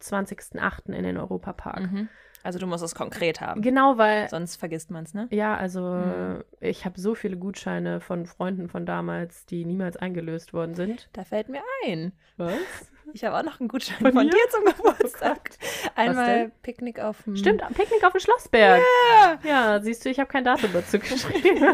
[0.00, 0.92] 20.08.
[0.92, 1.90] in den Europapark.
[1.90, 2.08] Mhm.
[2.42, 3.62] Also du musst es konkret haben.
[3.62, 5.28] Genau, weil Sonst vergisst man es, ne?
[5.30, 6.44] Ja, also Mhm.
[6.60, 11.08] ich habe so viele Gutscheine von Freunden von damals, die niemals eingelöst worden sind.
[11.14, 12.12] Da fällt mir ein.
[12.36, 12.92] Was?
[13.12, 15.50] Ich habe auch noch einen Gutschein Von von, dir zum Geburtstag.
[15.94, 16.52] Einmal denn?
[16.62, 17.36] Picknick auf dem.
[17.36, 18.82] Stimmt, am Picknick auf dem Schlossberg.
[19.10, 19.38] Ja.
[19.44, 21.64] Ja, siehst du, ich habe kein Datum dazu geschrieben.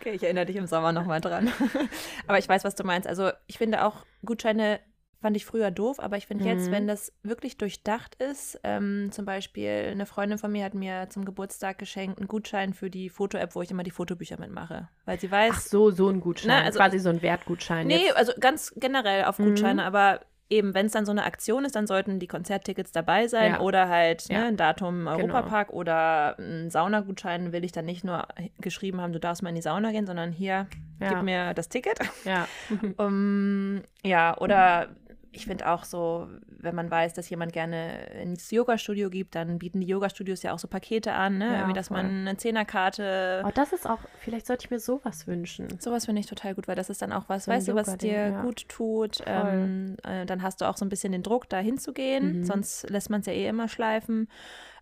[0.00, 1.52] Okay, ich erinnere dich im Sommer nochmal dran.
[2.26, 3.08] aber ich weiß, was du meinst.
[3.08, 4.80] Also ich finde auch, Gutscheine
[5.20, 6.72] fand ich früher doof, aber ich finde jetzt, Mhm.
[6.72, 11.24] wenn das wirklich durchdacht ist, ähm, zum Beispiel eine Freundin von mir hat mir zum
[11.24, 14.88] Geburtstag geschenkt einen Gutschein für die Foto-App, wo ich immer die Fotobücher mitmache.
[15.04, 16.48] Weil sie weiß, Ach so, so ein Gutschein.
[16.48, 17.86] Na, also- quasi so ein Wertgutschein.
[17.86, 18.16] Nee, jetzt.
[18.16, 19.44] also ganz generell auf Mhm.
[19.50, 20.20] Gutscheine, aber
[20.52, 23.60] eben, wenn es dann so eine Aktion ist, dann sollten die Konzerttickets dabei sein Ja.
[23.60, 24.38] oder halt Ja.
[24.40, 25.34] ne, ein Datum im Genau.
[25.34, 28.26] Europapark oder ein Saunagutschein will ich dann nicht nur
[28.60, 30.66] geschrieben haben, du darfst mal in die Sauna gehen, sondern hier,
[31.00, 31.08] Ja.
[31.10, 31.98] gib mir das Ticket.
[32.24, 32.48] Ja.
[32.98, 34.88] Um, ja, oder
[35.32, 39.80] ich finde auch so, wenn man weiß, dass jemand gerne ins Yoga-Studio gibt, dann bieten
[39.80, 41.46] die Yoga-Studios ja auch so Pakete an, ne?
[41.46, 42.02] Ja, Irgendwie, dass voll.
[42.02, 45.68] man eine Zehnerkarte Oh, das ist auch, vielleicht sollte ich mir sowas wünschen.
[45.78, 47.96] Sowas finde ich total gut, weil das ist dann auch was, So weißt du, was
[47.98, 48.42] dir ja.
[48.42, 49.18] gut tut.
[49.26, 52.40] Ähm, äh, dann hast du auch so ein bisschen den Druck, da hinzugehen.
[52.40, 52.44] Mhm.
[52.44, 54.28] Sonst lässt man es ja eh immer schleifen.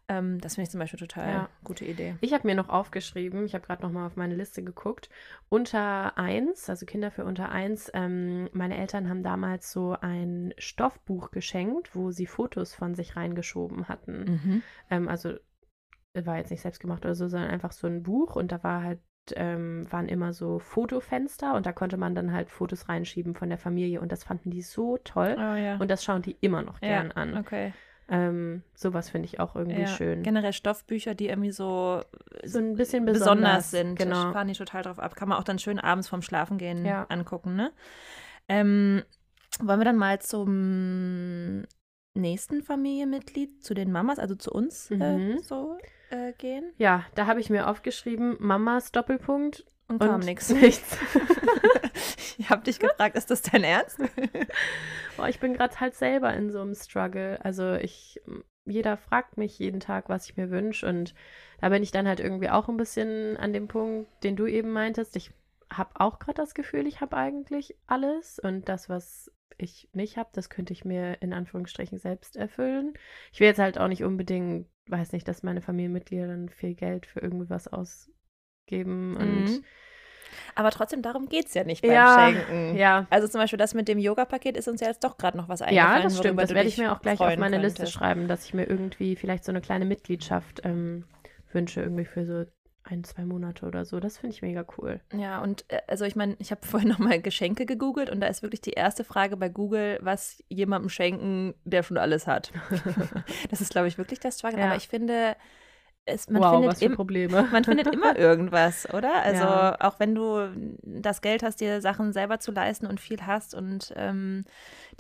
[0.09, 1.49] Ähm, das finde ich zum Beispiel total Ja.
[1.65, 2.15] gute Idee.
[2.21, 5.11] Ich habe mir noch aufgeschrieben, ich habe gerade noch mal auf meine Liste geguckt,
[5.51, 11.31] unter eins, also Kinder für unter eins, ähm, meine Eltern haben damals so ein Stoffbuch
[11.31, 14.41] geschenkt, wo sie Fotos von sich reingeschoben hatten.
[14.43, 14.63] Mhm.
[14.91, 15.35] Ähm, also
[16.15, 18.83] war jetzt nicht selbst gemacht oder so, sondern einfach so ein Buch und da war
[18.83, 19.01] halt
[19.37, 23.59] ähm, waren immer so Fotofenster und da konnte man dann halt Fotos reinschieben von der
[23.59, 25.77] Familie und das fanden die so toll Oh ja.
[25.77, 27.37] und das schauen die immer noch ja, gern an.
[27.37, 27.75] Okay.
[28.11, 30.23] Ähm, sowas finde ich auch irgendwie Ja, schön.
[30.23, 32.03] Generell Stoffbücher, die irgendwie so,
[32.45, 33.97] So ein bisschen besonders, besonders, sind.
[33.97, 34.33] genau.
[34.33, 35.15] Fahren die total drauf ab.
[35.15, 37.05] Kann man auch dann schön abends vorm Schlafengehen Ja.
[37.09, 37.73] angucken, ne?
[38.49, 39.03] Ähm,
[39.61, 41.65] wollen wir dann mal zum
[42.15, 45.39] nächsten Familienmitglied, zu den Mamas, also zu uns äh, Mhm.
[45.43, 45.77] so
[46.11, 46.73] äh, gehen?
[46.79, 50.51] Ja, da habe ich mir aufgeschrieben, Mamas Doppelpunkt Und kam nichts.
[50.51, 50.97] nichts.
[52.37, 53.99] ich habe dich gefragt, ist das dein Ernst?
[55.17, 57.43] Boah, ich bin gerade halt selber in so einem Struggle.
[57.43, 58.21] Also ich,
[58.67, 61.15] jeder fragt mich jeden Tag, was ich mir wünsche und
[61.61, 64.71] da bin ich dann halt irgendwie auch ein bisschen an dem Punkt, den du eben
[64.71, 65.17] meintest.
[65.17, 65.33] Ich
[65.71, 70.31] habe auch gerade das Gefühl, ich habe eigentlich alles und das, was ich nicht habe,
[70.33, 72.95] das könnte ich mir in Anführungsstrichen selbst erfüllen.
[73.33, 77.07] Ich will jetzt halt auch nicht unbedingt, weiß nicht, dass meine Familienmitglieder dann viel Geld
[77.07, 77.69] für irgendwie was
[78.69, 79.65] ausgeben und Mhm.
[80.55, 82.77] Aber trotzdem, darum geht es ja nicht beim ja, Schenken.
[82.77, 85.49] ja, Also zum Beispiel das mit dem Yoga-Paket ist uns ja jetzt doch gerade noch
[85.49, 85.97] was eingefallen.
[85.99, 86.41] Ja, das stimmt.
[86.41, 87.93] Das werde ich mir auch gleich auf meine Liste könntest.
[87.97, 91.05] schreiben, dass ich mir irgendwie vielleicht so eine kleine Mitgliedschaft ähm,
[91.53, 92.45] wünsche, irgendwie für so
[92.83, 94.01] ein, zwei Monate oder so.
[94.01, 95.01] Das finde ich mega cool.
[95.13, 98.43] Ja, und äh, also ich meine, ich habe vorhin nochmal Geschenke gegoogelt und da ist
[98.43, 102.51] wirklich die erste Frage bei Google, was jemandem schenken, der schon alles hat.
[103.51, 104.59] das ist, glaube ich, wirklich der Struggle.
[104.59, 104.67] Ja.
[104.67, 105.37] Aber ich finde,
[106.09, 107.49] es, man, wow, findet was für im, Probleme.
[107.53, 109.23] man findet immer irgendwas, oder?
[109.23, 109.77] Also Ja.
[109.81, 110.49] auch wenn du
[110.83, 114.45] das Geld hast, dir Sachen selber zu leisten und viel hast und ähm,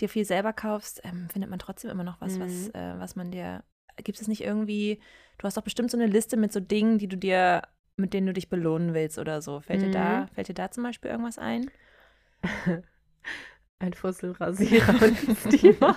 [0.00, 2.74] dir viel selber kaufst, ähm, findet man trotzdem immer noch was, was, Mhm.
[2.74, 3.64] äh, was man dir.
[4.04, 5.00] Gibt es nicht irgendwie,
[5.38, 7.62] du hast doch bestimmt so eine Liste mit so Dingen, die du dir,
[7.96, 9.60] mit denen du dich belohnen willst oder so.
[9.60, 10.28] Fällt dir da, Mhm.
[10.34, 11.70] fällt dir da zum Beispiel irgendwas ein?
[13.80, 15.96] Ein Fusselrasierer und ein Steamer.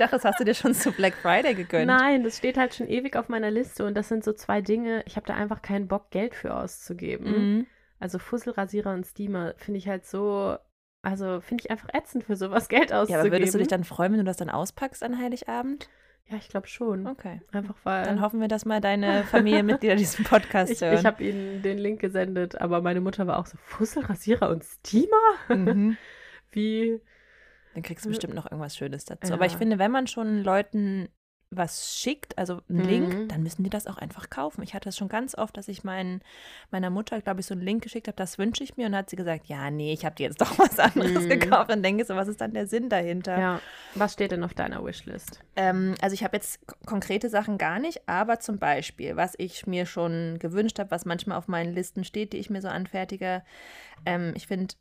[0.00, 1.86] Ich dachte, das hast du dir schon zu Black Friday gegönnt.
[1.86, 5.02] Nein, das steht halt schon ewig auf meiner Liste und das sind so zwei Dinge,
[5.04, 7.26] ich habe da einfach keinen Bock, Geld für auszugeben.
[7.26, 7.66] Mhm.
[7.98, 10.56] Also Fusselrasierer und Steamer finde ich halt so,
[11.02, 13.12] also finde ich einfach ätzend für sowas Geld auszugeben.
[13.12, 15.90] Ja, aber würdest du dich dann freuen, wenn du das dann auspackst an Heiligabend?
[16.30, 17.06] Ja, ich glaube schon.
[17.06, 17.42] Okay.
[17.52, 18.04] Einfach weil.
[18.04, 20.94] Dann hoffen wir, dass mal deine Familienmitglieder diesen Podcast Ich, hören.
[20.94, 25.16] ich habe ihnen den Link gesendet, aber meine Mutter war auch so, Fusselrasierer und Steamer?
[25.50, 25.98] Mhm.
[26.52, 27.02] Wie?
[27.74, 29.28] Dann kriegst du bestimmt noch irgendwas Schönes dazu.
[29.28, 29.34] Ja.
[29.34, 31.08] Aber ich finde, wenn man schon Leuten
[31.52, 32.84] was schickt, also einen Mhm.
[32.84, 34.62] Link, dann müssen die das auch einfach kaufen.
[34.62, 36.20] Ich hatte es schon ganz oft, dass ich mein,
[36.70, 38.86] meiner Mutter, glaube ich, so einen Link geschickt habe, das wünsche ich mir.
[38.86, 41.28] Und dann hat sie gesagt, ja, nee, ich habe dir jetzt doch was anderes Mhm.
[41.28, 41.68] gekauft.
[41.68, 43.36] Dann denke ich so, was ist dann der Sinn dahinter?
[43.36, 43.60] Ja.
[43.96, 45.40] Was steht denn auf deiner Wishlist?
[45.56, 49.86] Ähm, also ich habe jetzt konkrete Sachen gar nicht, aber zum Beispiel, was ich mir
[49.86, 53.42] schon gewünscht habe, was manchmal auf meinen Listen steht, die ich mir so anfertige,
[54.06, 54.74] ähm, ich finde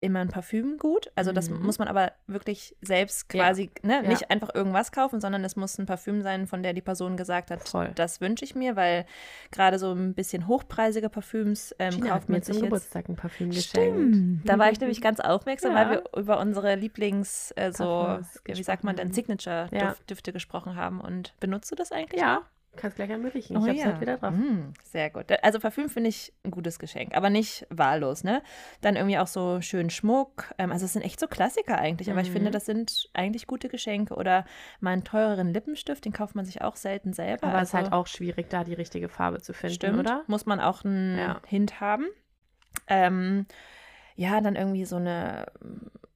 [0.00, 1.10] immer ein Parfüm gut.
[1.16, 1.62] Also das Mhm.
[1.64, 3.44] muss man aber wirklich selbst Ja.
[3.46, 4.08] quasi, ne, Ja.
[4.08, 7.50] nicht einfach irgendwas kaufen, sondern es muss ein Parfüm sein, von der die Person gesagt
[7.50, 7.92] hat, Voll.
[7.94, 9.06] das wünsche ich mir, weil
[9.50, 12.70] gerade so ein bisschen hochpreisige Parfüms ähm, kauft man mir zum sich jetzt.
[12.70, 13.68] Geburtstag ein Parfüm geschenkt.
[13.98, 14.48] Stimmt.
[14.48, 15.76] Da war ich nämlich ganz aufmerksam, Ja.
[15.88, 20.32] weil wir über unsere Lieblings, äh, so, Parfums wie sagt man denn, Signature-Düfte Ja.
[20.32, 21.00] gesprochen haben.
[21.00, 22.20] Und benutzt du das eigentlich?
[22.20, 22.42] Ja,
[22.76, 23.56] kannst gleich einmal riechen.
[23.56, 23.84] Oh, ich hab's ja.
[23.86, 24.32] halt wieder drauf.
[24.32, 25.24] Mm, sehr gut.
[25.42, 28.42] Also Parfüm finde ich ein gutes Geschenk, aber nicht wahllos, ne?
[28.80, 30.52] Dann irgendwie auch so schön Schmuck.
[30.58, 32.32] Ähm, also es sind echt so Klassiker eigentlich, aber ich Mhm.
[32.34, 34.14] finde, das sind eigentlich gute Geschenke.
[34.14, 34.44] Oder
[34.80, 37.48] mal einen teureren Lippenstift, den kauft man sich auch selten selber.
[37.48, 40.22] Aber es ist also, halt auch schwierig, da die richtige Farbe zu finden, Stimmt, oder?
[40.26, 41.40] muss man auch einen Ja.
[41.46, 42.06] Hint haben.
[42.88, 43.46] Ähm,
[44.14, 45.46] ja, dann irgendwie so eine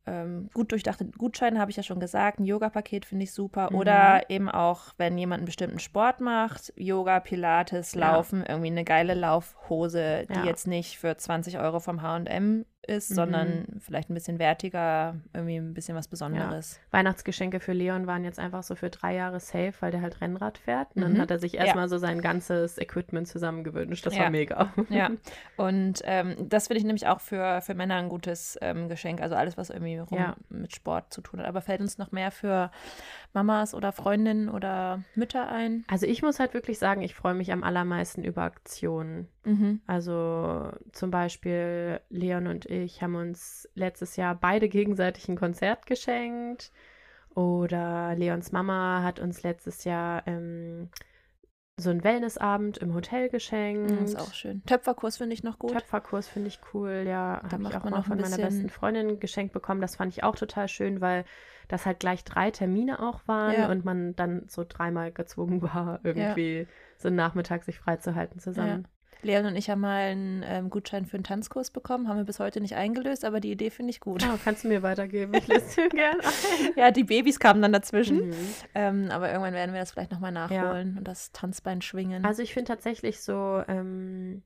[0.07, 2.39] ähm, gut durchdachte Gutscheine, habe ich ja schon gesagt.
[2.41, 3.71] Ein Yoga-Paket finde ich super.
[3.71, 3.77] Mhm.
[3.77, 8.13] Oder eben auch, wenn jemand einen bestimmten Sport macht, Yoga, Pilates, Ja.
[8.13, 10.45] Laufen, irgendwie eine geile Laufhose, die Ja.
[10.45, 13.15] jetzt nicht für 20 Euro vom H&M ist, Mhm.
[13.15, 16.81] sondern vielleicht ein bisschen wertiger, irgendwie ein bisschen was Besonderes.
[16.91, 20.59] Weihnachtsgeschenke für Leon waren jetzt einfach so für drei Jahre safe, weil der halt Rennrad
[20.59, 20.89] fährt.
[20.97, 21.21] Und dann Mhm.
[21.21, 21.61] hat er sich Ja.
[21.65, 24.05] erstmal so sein ganzes Equipment zusammengewünscht.
[24.07, 24.23] Das Ja.
[24.25, 24.73] war mega.
[24.89, 25.11] Ja,
[25.57, 29.21] und ähm, das finde ich nämlich auch für, für Männer ein gutes ähm, Geschenk.
[29.21, 30.37] Also alles, was irgendwie rum Ja.
[30.49, 31.47] mit Sport zu tun hat.
[31.47, 32.71] Aber fällt uns noch mehr für
[33.33, 35.85] Mamas oder Freundinnen oder Mütter ein?
[35.89, 39.29] Also ich muss halt wirklich sagen, ich freue mich am allermeisten über Aktionen.
[39.45, 39.81] Mhm.
[39.87, 46.73] Also zum Beispiel Leon und ich haben uns letztes Jahr beide gegenseitig ein Konzert geschenkt.
[47.35, 50.89] Oder Leons Mama hat uns letztes Jahr ähm,
[51.77, 53.91] so einen Wellnessabend im Hotel geschenkt.
[53.91, 54.63] Das ist auch schön.
[54.67, 55.73] Töpferkurs finde ich noch gut.
[55.73, 57.41] Töpferkurs finde ich cool, ja.
[57.51, 59.81] Habe ich auch mal von meiner besten Freundin geschenkt bekommen.
[59.81, 61.25] Das fand ich auch total schön, weil
[61.69, 63.71] das halt gleich drei Termine auch waren Ja.
[63.71, 66.67] und man dann so dreimal gezwungen war, irgendwie
[66.99, 68.89] so einen Nachmittag sich freizuhalten zusammen.
[69.23, 72.41] Leon und ich haben mal einen ähm, Gutschein für einen Tanzkurs bekommen, haben wir bis
[72.41, 74.25] heute nicht eingelöst, aber die Idee finde ich gut.
[74.25, 75.33] Oh, kannst du mir weitergeben?
[75.37, 76.21] Ich lese dir gerne.
[76.77, 78.29] Ja, die Babys kamen dann dazwischen.
[78.29, 78.35] Mhm.
[78.75, 82.25] Ähm, aber irgendwann werden wir das vielleicht nochmal nachholen und das Tanzbein schwingen.
[82.25, 84.43] Also ich finde tatsächlich so, ähm,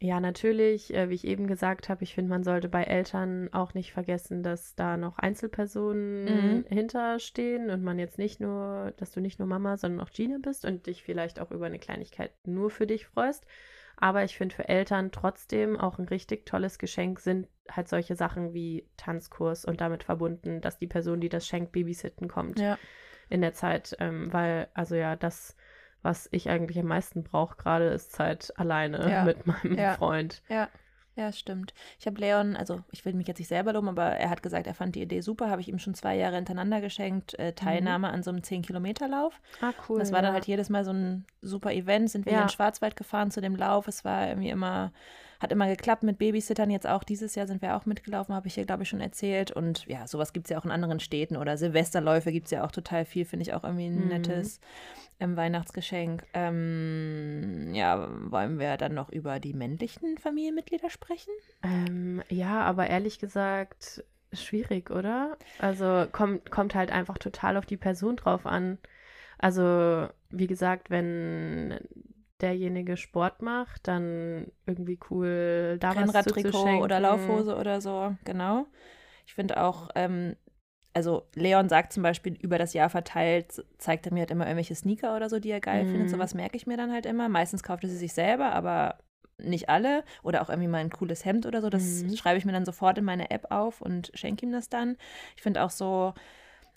[0.00, 3.74] Ja, natürlich, äh, wie ich eben gesagt habe, ich finde, man sollte bei Eltern auch
[3.74, 6.64] nicht vergessen, dass da noch Einzelpersonen Mhm.
[6.68, 10.64] hinterstehen und man jetzt nicht nur, dass du nicht nur Mama, sondern auch Gina bist
[10.64, 13.44] und dich vielleicht auch über eine Kleinigkeit nur für dich freust.
[13.96, 18.52] Aber ich finde für Eltern trotzdem auch ein richtig tolles Geschenk sind halt solche Sachen
[18.52, 22.78] wie Tanzkurs und damit verbunden, dass die Person, die das schenkt, babysitten kommt Ja.
[23.30, 25.56] in der Zeit, ähm, weil, also ja, das,
[26.02, 29.24] was ich eigentlich am meisten brauche gerade, ist Zeit alleine Ja.
[29.24, 29.94] mit meinem Ja.
[29.94, 30.42] Freund.
[30.48, 30.68] Ja,
[31.16, 31.74] ja, stimmt.
[31.98, 34.66] Ich habe Leon, also ich will mich jetzt nicht selber loben, aber er hat gesagt,
[34.66, 38.08] er fand die Idee super, habe ich ihm schon zwei Jahre hintereinander geschenkt, äh, Teilnahme
[38.10, 39.40] an so einem 10-Kilometer-Lauf.
[39.60, 39.98] Ah, cool.
[40.00, 40.34] das war dann ja.
[40.34, 42.40] halt jedes Mal so ein super Event, sind wir Ja.
[42.40, 43.86] in den Schwarzwald gefahren zu dem Lauf.
[43.86, 44.92] Es war irgendwie immer,
[45.40, 46.70] hat immer geklappt mit Babysittern.
[46.70, 49.50] Jetzt auch dieses Jahr sind wir auch mitgelaufen, habe ich hier, glaube ich, schon erzählt.
[49.50, 52.64] Und ja, sowas gibt es ja auch in anderen Städten oder Silvesterläufe gibt es ja
[52.64, 54.08] auch total viel, finde ich auch irgendwie ein Mhm.
[54.08, 54.60] nettes
[55.20, 56.24] ähm, Weihnachtsgeschenk.
[56.34, 61.32] Ähm, ja, wollen wir dann noch über die männlichen Familienmitglieder sprechen?
[61.62, 65.36] Ähm, ja, aber ehrlich gesagt, schwierig, oder?
[65.58, 68.78] Also kommt, kommt halt einfach total auf die Person drauf an.
[69.38, 71.78] Also, wie gesagt, wenn
[72.40, 78.66] derjenige Sport macht, dann irgendwie cool da Rennradtrikot oder Laufhose oder so, genau.
[79.26, 80.36] Ich finde auch, ähm,
[80.92, 84.74] also Leon sagt zum Beispiel über das Jahr verteilt, zeigt er mir halt immer irgendwelche
[84.74, 85.90] Sneaker oder so, die er geil Mhm.
[85.90, 86.10] findet.
[86.10, 87.28] Sowas merke ich mir dann halt immer.
[87.28, 88.98] Meistens kauft er sie sich selber, aber
[89.38, 90.04] nicht alle.
[90.22, 91.68] Oder auch irgendwie mal ein cooles Hemd oder so.
[91.70, 92.14] Das Mhm.
[92.16, 94.96] schreibe ich mir dann sofort in meine App auf und schenke ihm das dann.
[95.34, 96.14] Ich finde auch so,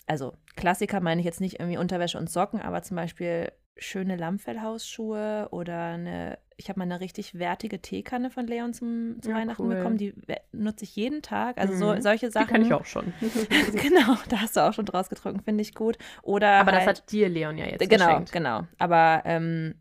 [0.08, 5.48] also Klassiker meine ich jetzt nicht irgendwie Unterwäsche und Socken, aber zum Beispiel schöne Lammfellhausschuhe
[5.50, 9.62] oder eine, ich habe mal eine richtig wertige Teekanne von Leon zum, zu Ja, Weihnachten
[9.62, 9.76] cool.
[9.76, 9.96] bekommen.
[9.98, 10.14] Die
[10.52, 11.58] nutze ich jeden Tag.
[11.58, 12.02] Also so, Mhm.
[12.02, 12.48] solche Die Sachen.
[12.48, 13.12] kann ich auch schon.
[13.72, 15.96] genau, da hast du auch schon draus getrunken, finde ich gut.
[16.22, 18.32] Oder Aber das halt, hat dir Leon ja jetzt genau, geschenkt.
[18.32, 18.66] genau.
[18.78, 19.74] Aber ähm,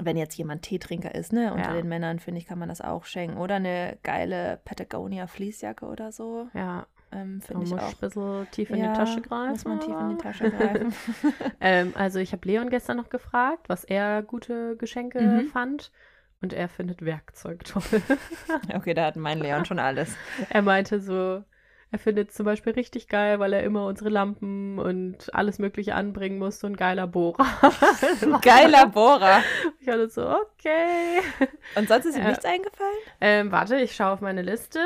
[0.00, 1.76] wenn jetzt jemand Teetrinker ist, ne, unter Ja.
[1.76, 3.36] den Männern, finde ich, kann man das auch schenken.
[3.38, 6.48] Oder eine geile Patagonia Fließjacke oder so.
[6.54, 7.92] Ja, Ähm, finde ich muss auch.
[7.94, 9.50] ein bisschen tief in Ja, die Tasche greifen.
[9.50, 10.92] Muss man tief in die Tasche greifen.
[11.60, 15.48] ähm, also ich habe Leon gestern noch gefragt, was er gute Geschenke Mhm.
[15.48, 15.90] fand.
[16.40, 17.82] Und er findet Werkzeug toll.
[18.74, 20.14] okay, da hat mein Leon schon alles.
[20.50, 21.42] er meinte so,
[21.90, 26.38] er findet zum Beispiel richtig geil, weil er immer unsere Lampen und alles Mögliche anbringen
[26.38, 26.60] muss.
[26.60, 27.44] So ein geiler Bohrer.
[28.42, 29.42] Geiler Bohrer.
[29.80, 31.20] Ich hatte so, okay.
[31.74, 32.28] Und sonst ist ihm Ja.
[32.28, 32.98] nichts eingefallen?
[33.20, 34.80] Ähm, warte, ich schaue auf meine Liste.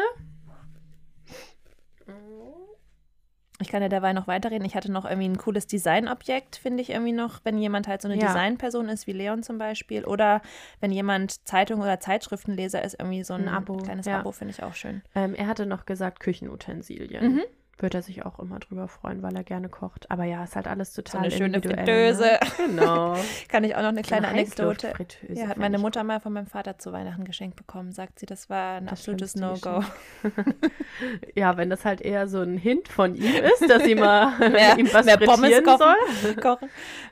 [3.63, 4.65] Ich kann ja dabei noch weiterreden.
[4.67, 8.09] Ich hatte noch irgendwie ein cooles Designobjekt, finde ich irgendwie noch, wenn jemand halt so
[8.09, 8.27] eine Ja.
[8.29, 10.05] Designperson ist, wie Leon zum Beispiel.
[10.05, 10.43] Oder
[10.81, 14.21] wenn jemand Zeitung- oder Zeitschriftenleser ist, irgendwie so ein, Ein Abo, kleines ja.
[14.21, 15.03] Abo, finde ich auch schön.
[15.15, 17.35] Ähm, er hatte noch gesagt Küchenutensilien.
[17.35, 17.43] Mhm.
[17.79, 20.09] Würde er sich auch immer drüber freuen, weil er gerne kocht.
[20.11, 22.23] Aber ja, ist halt alles So total eine schöne Fritteuse.
[22.23, 22.39] Ne?
[22.67, 23.17] Genau.
[23.49, 24.93] Kann ich auch noch eine kleine So eine Anekdote.
[25.31, 27.91] Ja, hat meine Mutter mal von meinem Vater zu Weihnachten geschenkt bekommen.
[27.93, 29.83] Sagt sie, das war ein Das absolutes No-Go.
[31.35, 34.79] Ja, wenn das halt eher so ein Hint von ihm ist, dass sie mal Mehr-
[34.79, 35.79] ihm was mehr Pommes kochen.
[36.23, 36.69] soll, Kochen.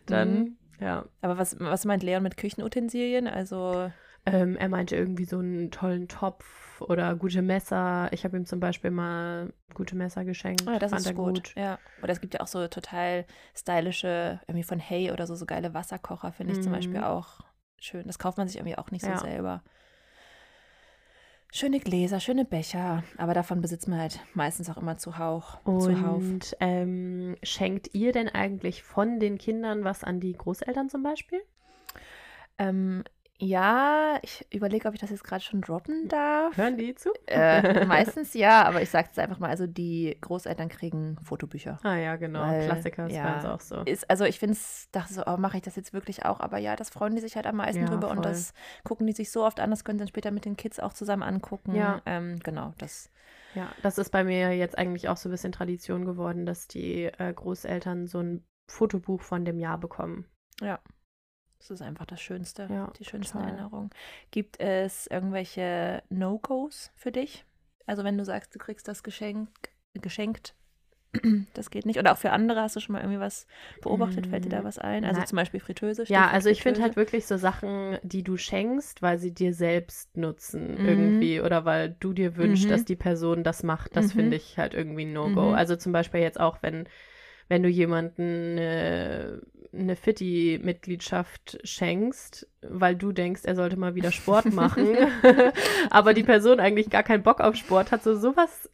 [0.07, 0.57] dann, Mhm.
[0.81, 1.05] ja.
[1.23, 3.27] Aber was, was meint Leon mit Küchenutensilien?
[3.27, 3.91] Also,
[4.27, 6.45] Ähm, er meinte irgendwie so einen tollen Topf
[6.83, 8.09] oder gute Messer.
[8.13, 10.63] Ich habe ihm zum Beispiel mal gute Messer geschenkt.
[10.67, 11.55] oh, das Fand ist er gut.
[11.57, 11.79] Ja.
[12.03, 13.25] Oder es gibt ja auch so total
[13.57, 16.77] stylische, irgendwie von Hey oder so, so geile Wasserkocher, finde ich zum Mhm.
[16.77, 17.41] Beispiel auch
[17.81, 18.07] schön.
[18.07, 19.17] Das kauft man sich irgendwie auch nicht Ja.
[19.19, 19.63] so selber.
[21.53, 25.59] Schöne Gläser, schöne Becher, aber davon besitzt man halt meistens auch immer zuhauf.
[25.65, 26.23] zuhauf.
[26.23, 31.41] Und ähm, schenkt ihr denn eigentlich von den Kindern was an die Großeltern zum Beispiel?
[32.57, 33.03] Ähm,
[33.43, 36.55] ja, ich überlege, ob ich das jetzt gerade schon droppen darf.
[36.59, 37.11] Hören die zu?
[37.27, 41.79] Äh, meistens ja, aber ich sage es einfach mal, also die Großeltern kriegen Fotobücher.
[41.83, 42.41] Ah ja, genau.
[42.43, 43.83] Weil, Klassiker ist ja, bei uns auch so.
[43.85, 46.41] Ist, also ich finde es, dachte so, oh, mache ich das jetzt wirklich auch?
[46.41, 48.25] Aber ja, das freuen die sich halt am meisten Ja, drüber und voll.
[48.25, 48.53] das
[48.85, 50.93] gucken die sich so oft an, das können sie dann später mit den Kids auch
[50.93, 51.75] zusammen angucken.
[51.75, 52.03] Ja.
[52.05, 53.11] Ähm, genau, das.
[53.55, 57.05] Ja, das ist bei mir jetzt eigentlich auch so ein bisschen Tradition geworden, dass die
[57.05, 60.27] äh, Großeltern so ein Fotobuch von dem Jahr bekommen.
[61.61, 63.51] Das ist einfach das Schönste, Ja, die schönsten total.
[63.51, 63.91] Erinnerungen.
[64.31, 67.45] Gibt es irgendwelche No-Gos für dich?
[67.87, 69.49] Also wenn du sagst, du kriegst das Geschenk,
[69.95, 70.55] geschenkt,
[71.55, 71.99] das geht nicht.
[71.99, 73.47] Oder auch für andere hast du schon mal irgendwie was
[73.81, 74.27] beobachtet?
[74.27, 75.05] Fällt dir da Mm, was ein?
[75.05, 75.27] Also nein.
[75.29, 76.05] zum Beispiel Fritteuse.
[76.09, 80.17] Ja, also ich finde halt wirklich so Sachen, die du schenkst, weil sie dir selbst
[80.17, 80.87] nutzen Mhm.
[80.87, 82.69] irgendwie oder weil du dir wünschst, Mhm.
[82.71, 83.97] dass die Person das macht.
[83.97, 84.17] Das Mhm.
[84.17, 85.49] finde ich halt irgendwie ein No-Go.
[85.49, 85.55] Mhm.
[85.55, 86.89] Also zum Beispiel jetzt auch, wenn,
[87.49, 88.23] wenn du jemanden
[88.59, 94.97] eine, eine Fitti-Mitgliedschaft schenkst, weil du denkst, er sollte mal wieder Sport machen,
[95.91, 98.69] aber die Person eigentlich gar keinen Bock auf Sport hat, so sowas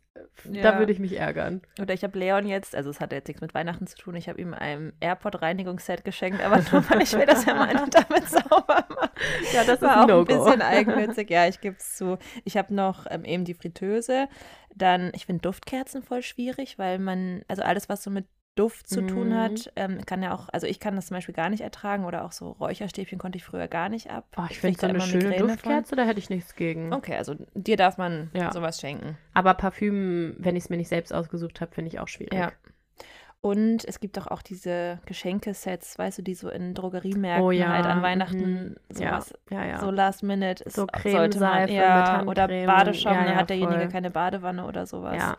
[0.45, 0.79] Da Ja.
[0.79, 1.61] würde ich mich ärgern.
[1.81, 4.29] Oder ich habe Leon jetzt, also es hat jetzt nichts mit Weihnachten zu tun, ich
[4.29, 8.87] habe ihm ein AirPod-Reinigungsset geschenkt, aber nur weil ich will, dass er meine damit sauber
[8.89, 9.13] macht.
[9.53, 11.31] Ja, das war auch ein bisschen eigenwitzig.
[11.31, 12.19] Ja, ich gebe es zu.
[12.45, 14.29] Ich habe noch ähm, eben die Fritteuse.
[14.75, 18.27] Dann, ich finde Duftkerzen voll schwierig, weil man, also alles, was so mit
[18.57, 19.35] Duft zu tun Mhm.
[19.35, 22.25] hat, ähm, kann ja auch, also ich kann das zum Beispiel gar nicht ertragen oder
[22.25, 24.25] auch so Räucherstäbchen konnte ich früher gar nicht ab.
[24.37, 25.49] Oh, ich finde so eine schöne Migräne von.
[25.49, 26.93] Duftkerze, da hätte ich nichts gegen.
[26.93, 28.51] Okay, also dir darf man Ja.
[28.53, 29.17] sowas schenken.
[29.35, 32.35] Aber Parfüm, wenn ich es mir nicht selbst ausgesucht habe, finde ich auch schwierig.
[32.35, 32.51] Ja.
[33.43, 37.69] Und es gibt doch auch diese Geschenkesets, weißt du, die so in Drogeriemärkten Oh ja,
[37.69, 38.03] halt an mhm.
[38.03, 39.79] Weihnachten Ja, sowas ja, ja.
[39.79, 43.51] so last minute ist, So sollte man Cremeseife ja, mit oder Badeschaum, ja, dann hat
[43.51, 45.17] derjenige keine Badewanne oder sowas.
[45.17, 45.37] ja.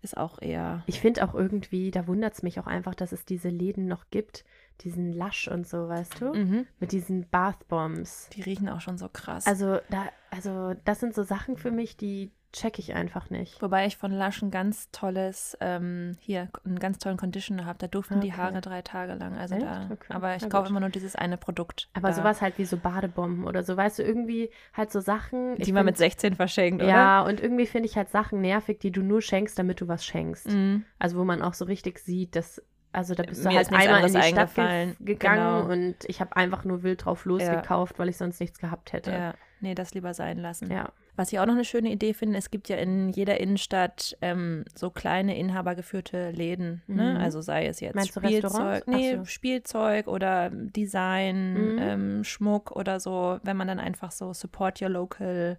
[0.00, 0.82] Ist auch eher.
[0.86, 4.10] Ich finde auch irgendwie, da wundert es mich auch einfach, dass es diese Läden noch
[4.10, 4.44] gibt,
[4.82, 6.34] diesen Lush und so, weißt du?
[6.34, 6.66] Mhm.
[6.78, 8.28] Mit diesen Bathbombs.
[8.32, 9.46] Die riechen auch schon so krass.
[9.46, 13.60] Also, da, also, das sind so Sachen für mich, die check ich einfach nicht.
[13.60, 17.78] Wobei ich von Lush ein ganz tolles, ähm, hier, einen ganz tollen Conditioner habe.
[17.78, 18.36] Da duften die Okay.
[18.38, 19.36] Haare drei Tage lang.
[19.36, 19.64] Also Echt?
[19.66, 20.12] da, Okay.
[20.12, 21.88] aber ich kaufe immer nur dieses eine Produkt.
[21.92, 25.56] Aber da, sowas halt wie so Badebomben oder so, weißt du, irgendwie halt so Sachen.
[25.56, 26.90] Die ich man find- mit 16 verschenkt, oder?
[26.90, 30.04] Ja, und irgendwie finde ich halt Sachen nervig, die du nur schenkst, damit du was
[30.04, 30.48] schenkst.
[30.48, 30.84] Mhm.
[30.98, 34.00] Also wo man auch so richtig sieht, dass, also da bist du Mir halt einmal
[34.06, 35.70] in die Stadt gegangen Genau.
[35.70, 39.12] und ich habe einfach nur wild drauf losgekauft, weil ich sonst nichts gehabt hätte.
[39.12, 40.70] Ja, nee, das lieber sein lassen.
[40.70, 40.90] Ja.
[41.16, 44.64] Was ich auch noch eine schöne Idee finde, es gibt ja in jeder Innenstadt ähm,
[44.74, 46.82] so kleine inhabergeführte Läden.
[46.86, 47.14] Ne?
[47.14, 47.16] Mhm.
[47.20, 49.24] Also sei es jetzt Meinst Spielzeug, nee, so.
[49.24, 51.78] Spielzeug oder Design, Mhm.
[51.80, 55.58] ähm, Schmuck oder so, wenn man dann einfach so support your local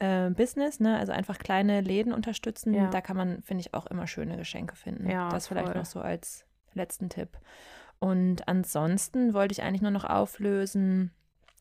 [0.00, 0.98] äh, Business, ne?
[0.98, 2.74] Also einfach kleine Läden unterstützen.
[2.74, 2.90] Ja.
[2.90, 5.08] Da kann man, finde ich, auch immer schöne Geschenke finden.
[5.08, 5.76] Ja, das vielleicht voll.
[5.76, 7.38] noch so als letzten Tipp.
[8.00, 11.12] Und ansonsten wollte ich eigentlich nur noch auflösen.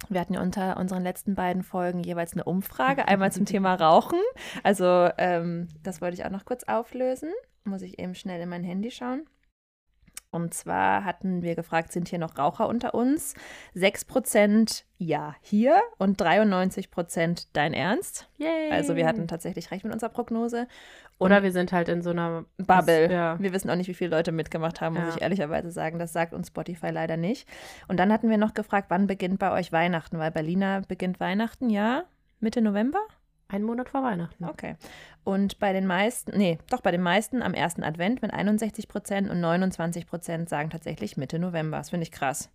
[0.10, 4.20] Wir hatten ja unter unseren letzten beiden Folgen jeweils eine Umfrage, einmal zum Thema Rauchen.
[4.64, 7.32] Also ähm, das wollte ich auch noch kurz auflösen.
[7.64, 9.26] Muss ich eben schnell in mein Handy schauen.
[10.34, 13.36] Und zwar hatten wir gefragt, sind hier noch Raucher unter uns?
[13.76, 18.28] 6% ja hier und 93% dein Ernst.
[18.38, 18.72] Yay.
[18.72, 20.68] Also wir hatten tatsächlich recht mit unserer Prognose.
[21.20, 23.12] Oder wir sind halt in so einer Bubble.
[23.12, 23.40] Ja.
[23.40, 25.16] Wir wissen auch nicht, wie viele Leute mitgemacht haben, muss Ja.
[25.16, 26.00] ich ehrlicherweise sagen.
[26.00, 27.48] Das sagt uns Spotify leider nicht.
[27.88, 30.20] Und dann hatten wir noch gefragt, wann beginnt bei euch Weihnachten?
[30.20, 32.04] Weil Berliner beginnt Weihnachten, ja,
[32.40, 33.00] Mitte November?
[33.48, 34.46] Ein Monat vor Weihnachten.
[34.46, 34.76] Okay.
[35.24, 39.30] Und bei den meisten, nee, doch bei den meisten am ersten Advent mit 61 Prozent
[39.30, 41.78] und 29 Prozent sagen tatsächlich Mitte November.
[41.78, 42.50] Das finde ich krass.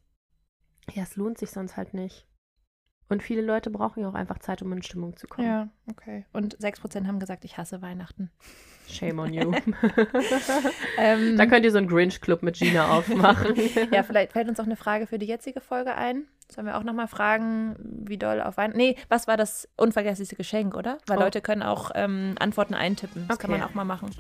[0.92, 2.26] Ja, es lohnt sich sonst halt nicht.
[3.10, 5.70] Und viele Leute brauchen ja auch einfach Zeit, um in Stimmung zu kommen.
[5.90, 6.26] okay.
[6.32, 8.30] Und 6 Prozent haben gesagt, ich hasse Weihnachten.
[8.86, 9.52] Shame on you.
[10.98, 13.54] Ähm, da könnt ihr so einen Grinch-Club mit Gina aufmachen.
[13.92, 16.24] Ja, vielleicht fällt uns auch eine Frage für die jetzige Folge ein.
[16.50, 18.78] Sollen wir auch nochmal fragen, wie doll auf Weihnachten.
[18.78, 20.98] Nee, was war das unvergesslichste Geschenk, oder?
[21.06, 21.20] Weil Oh.
[21.22, 23.26] Leute können auch ähm, Antworten eintippen.
[23.28, 23.60] Das kann Okay.
[23.60, 24.10] man auch mal machen.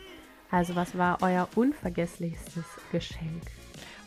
[0.50, 3.42] Also, was war euer unvergesslichstes Geschenk?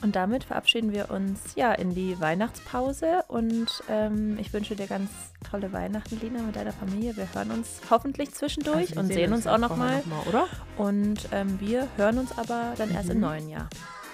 [0.04, 5.10] Und damit verabschieden wir uns ja in die Weihnachtspause und ähm, ich wünsche dir ganz
[5.50, 7.16] tolle Weihnachten, Lina, mit deiner Familie.
[7.18, 9.98] Wir hören uns hoffentlich zwischendurch Also, und sehen uns, ja auch nochmal.
[10.00, 10.48] noch mal, oder?
[10.78, 13.22] Und ähm, wir hören uns aber dann erst im Mhm.
[13.22, 13.70] neuen Jahr.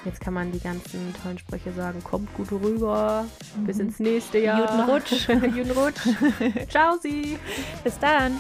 [0.05, 2.03] Jetzt kann man die ganzen tollen Sprüche sagen.
[2.03, 3.25] Kommt gut rüber.
[3.65, 3.83] Bis Mhm.
[3.83, 4.61] ins nächste Jahr.
[4.67, 5.27] Guten Rutsch.
[5.27, 6.69] Guten Rutsch.
[6.69, 7.39] Ciao, Sie.
[7.83, 8.39] Bis dann.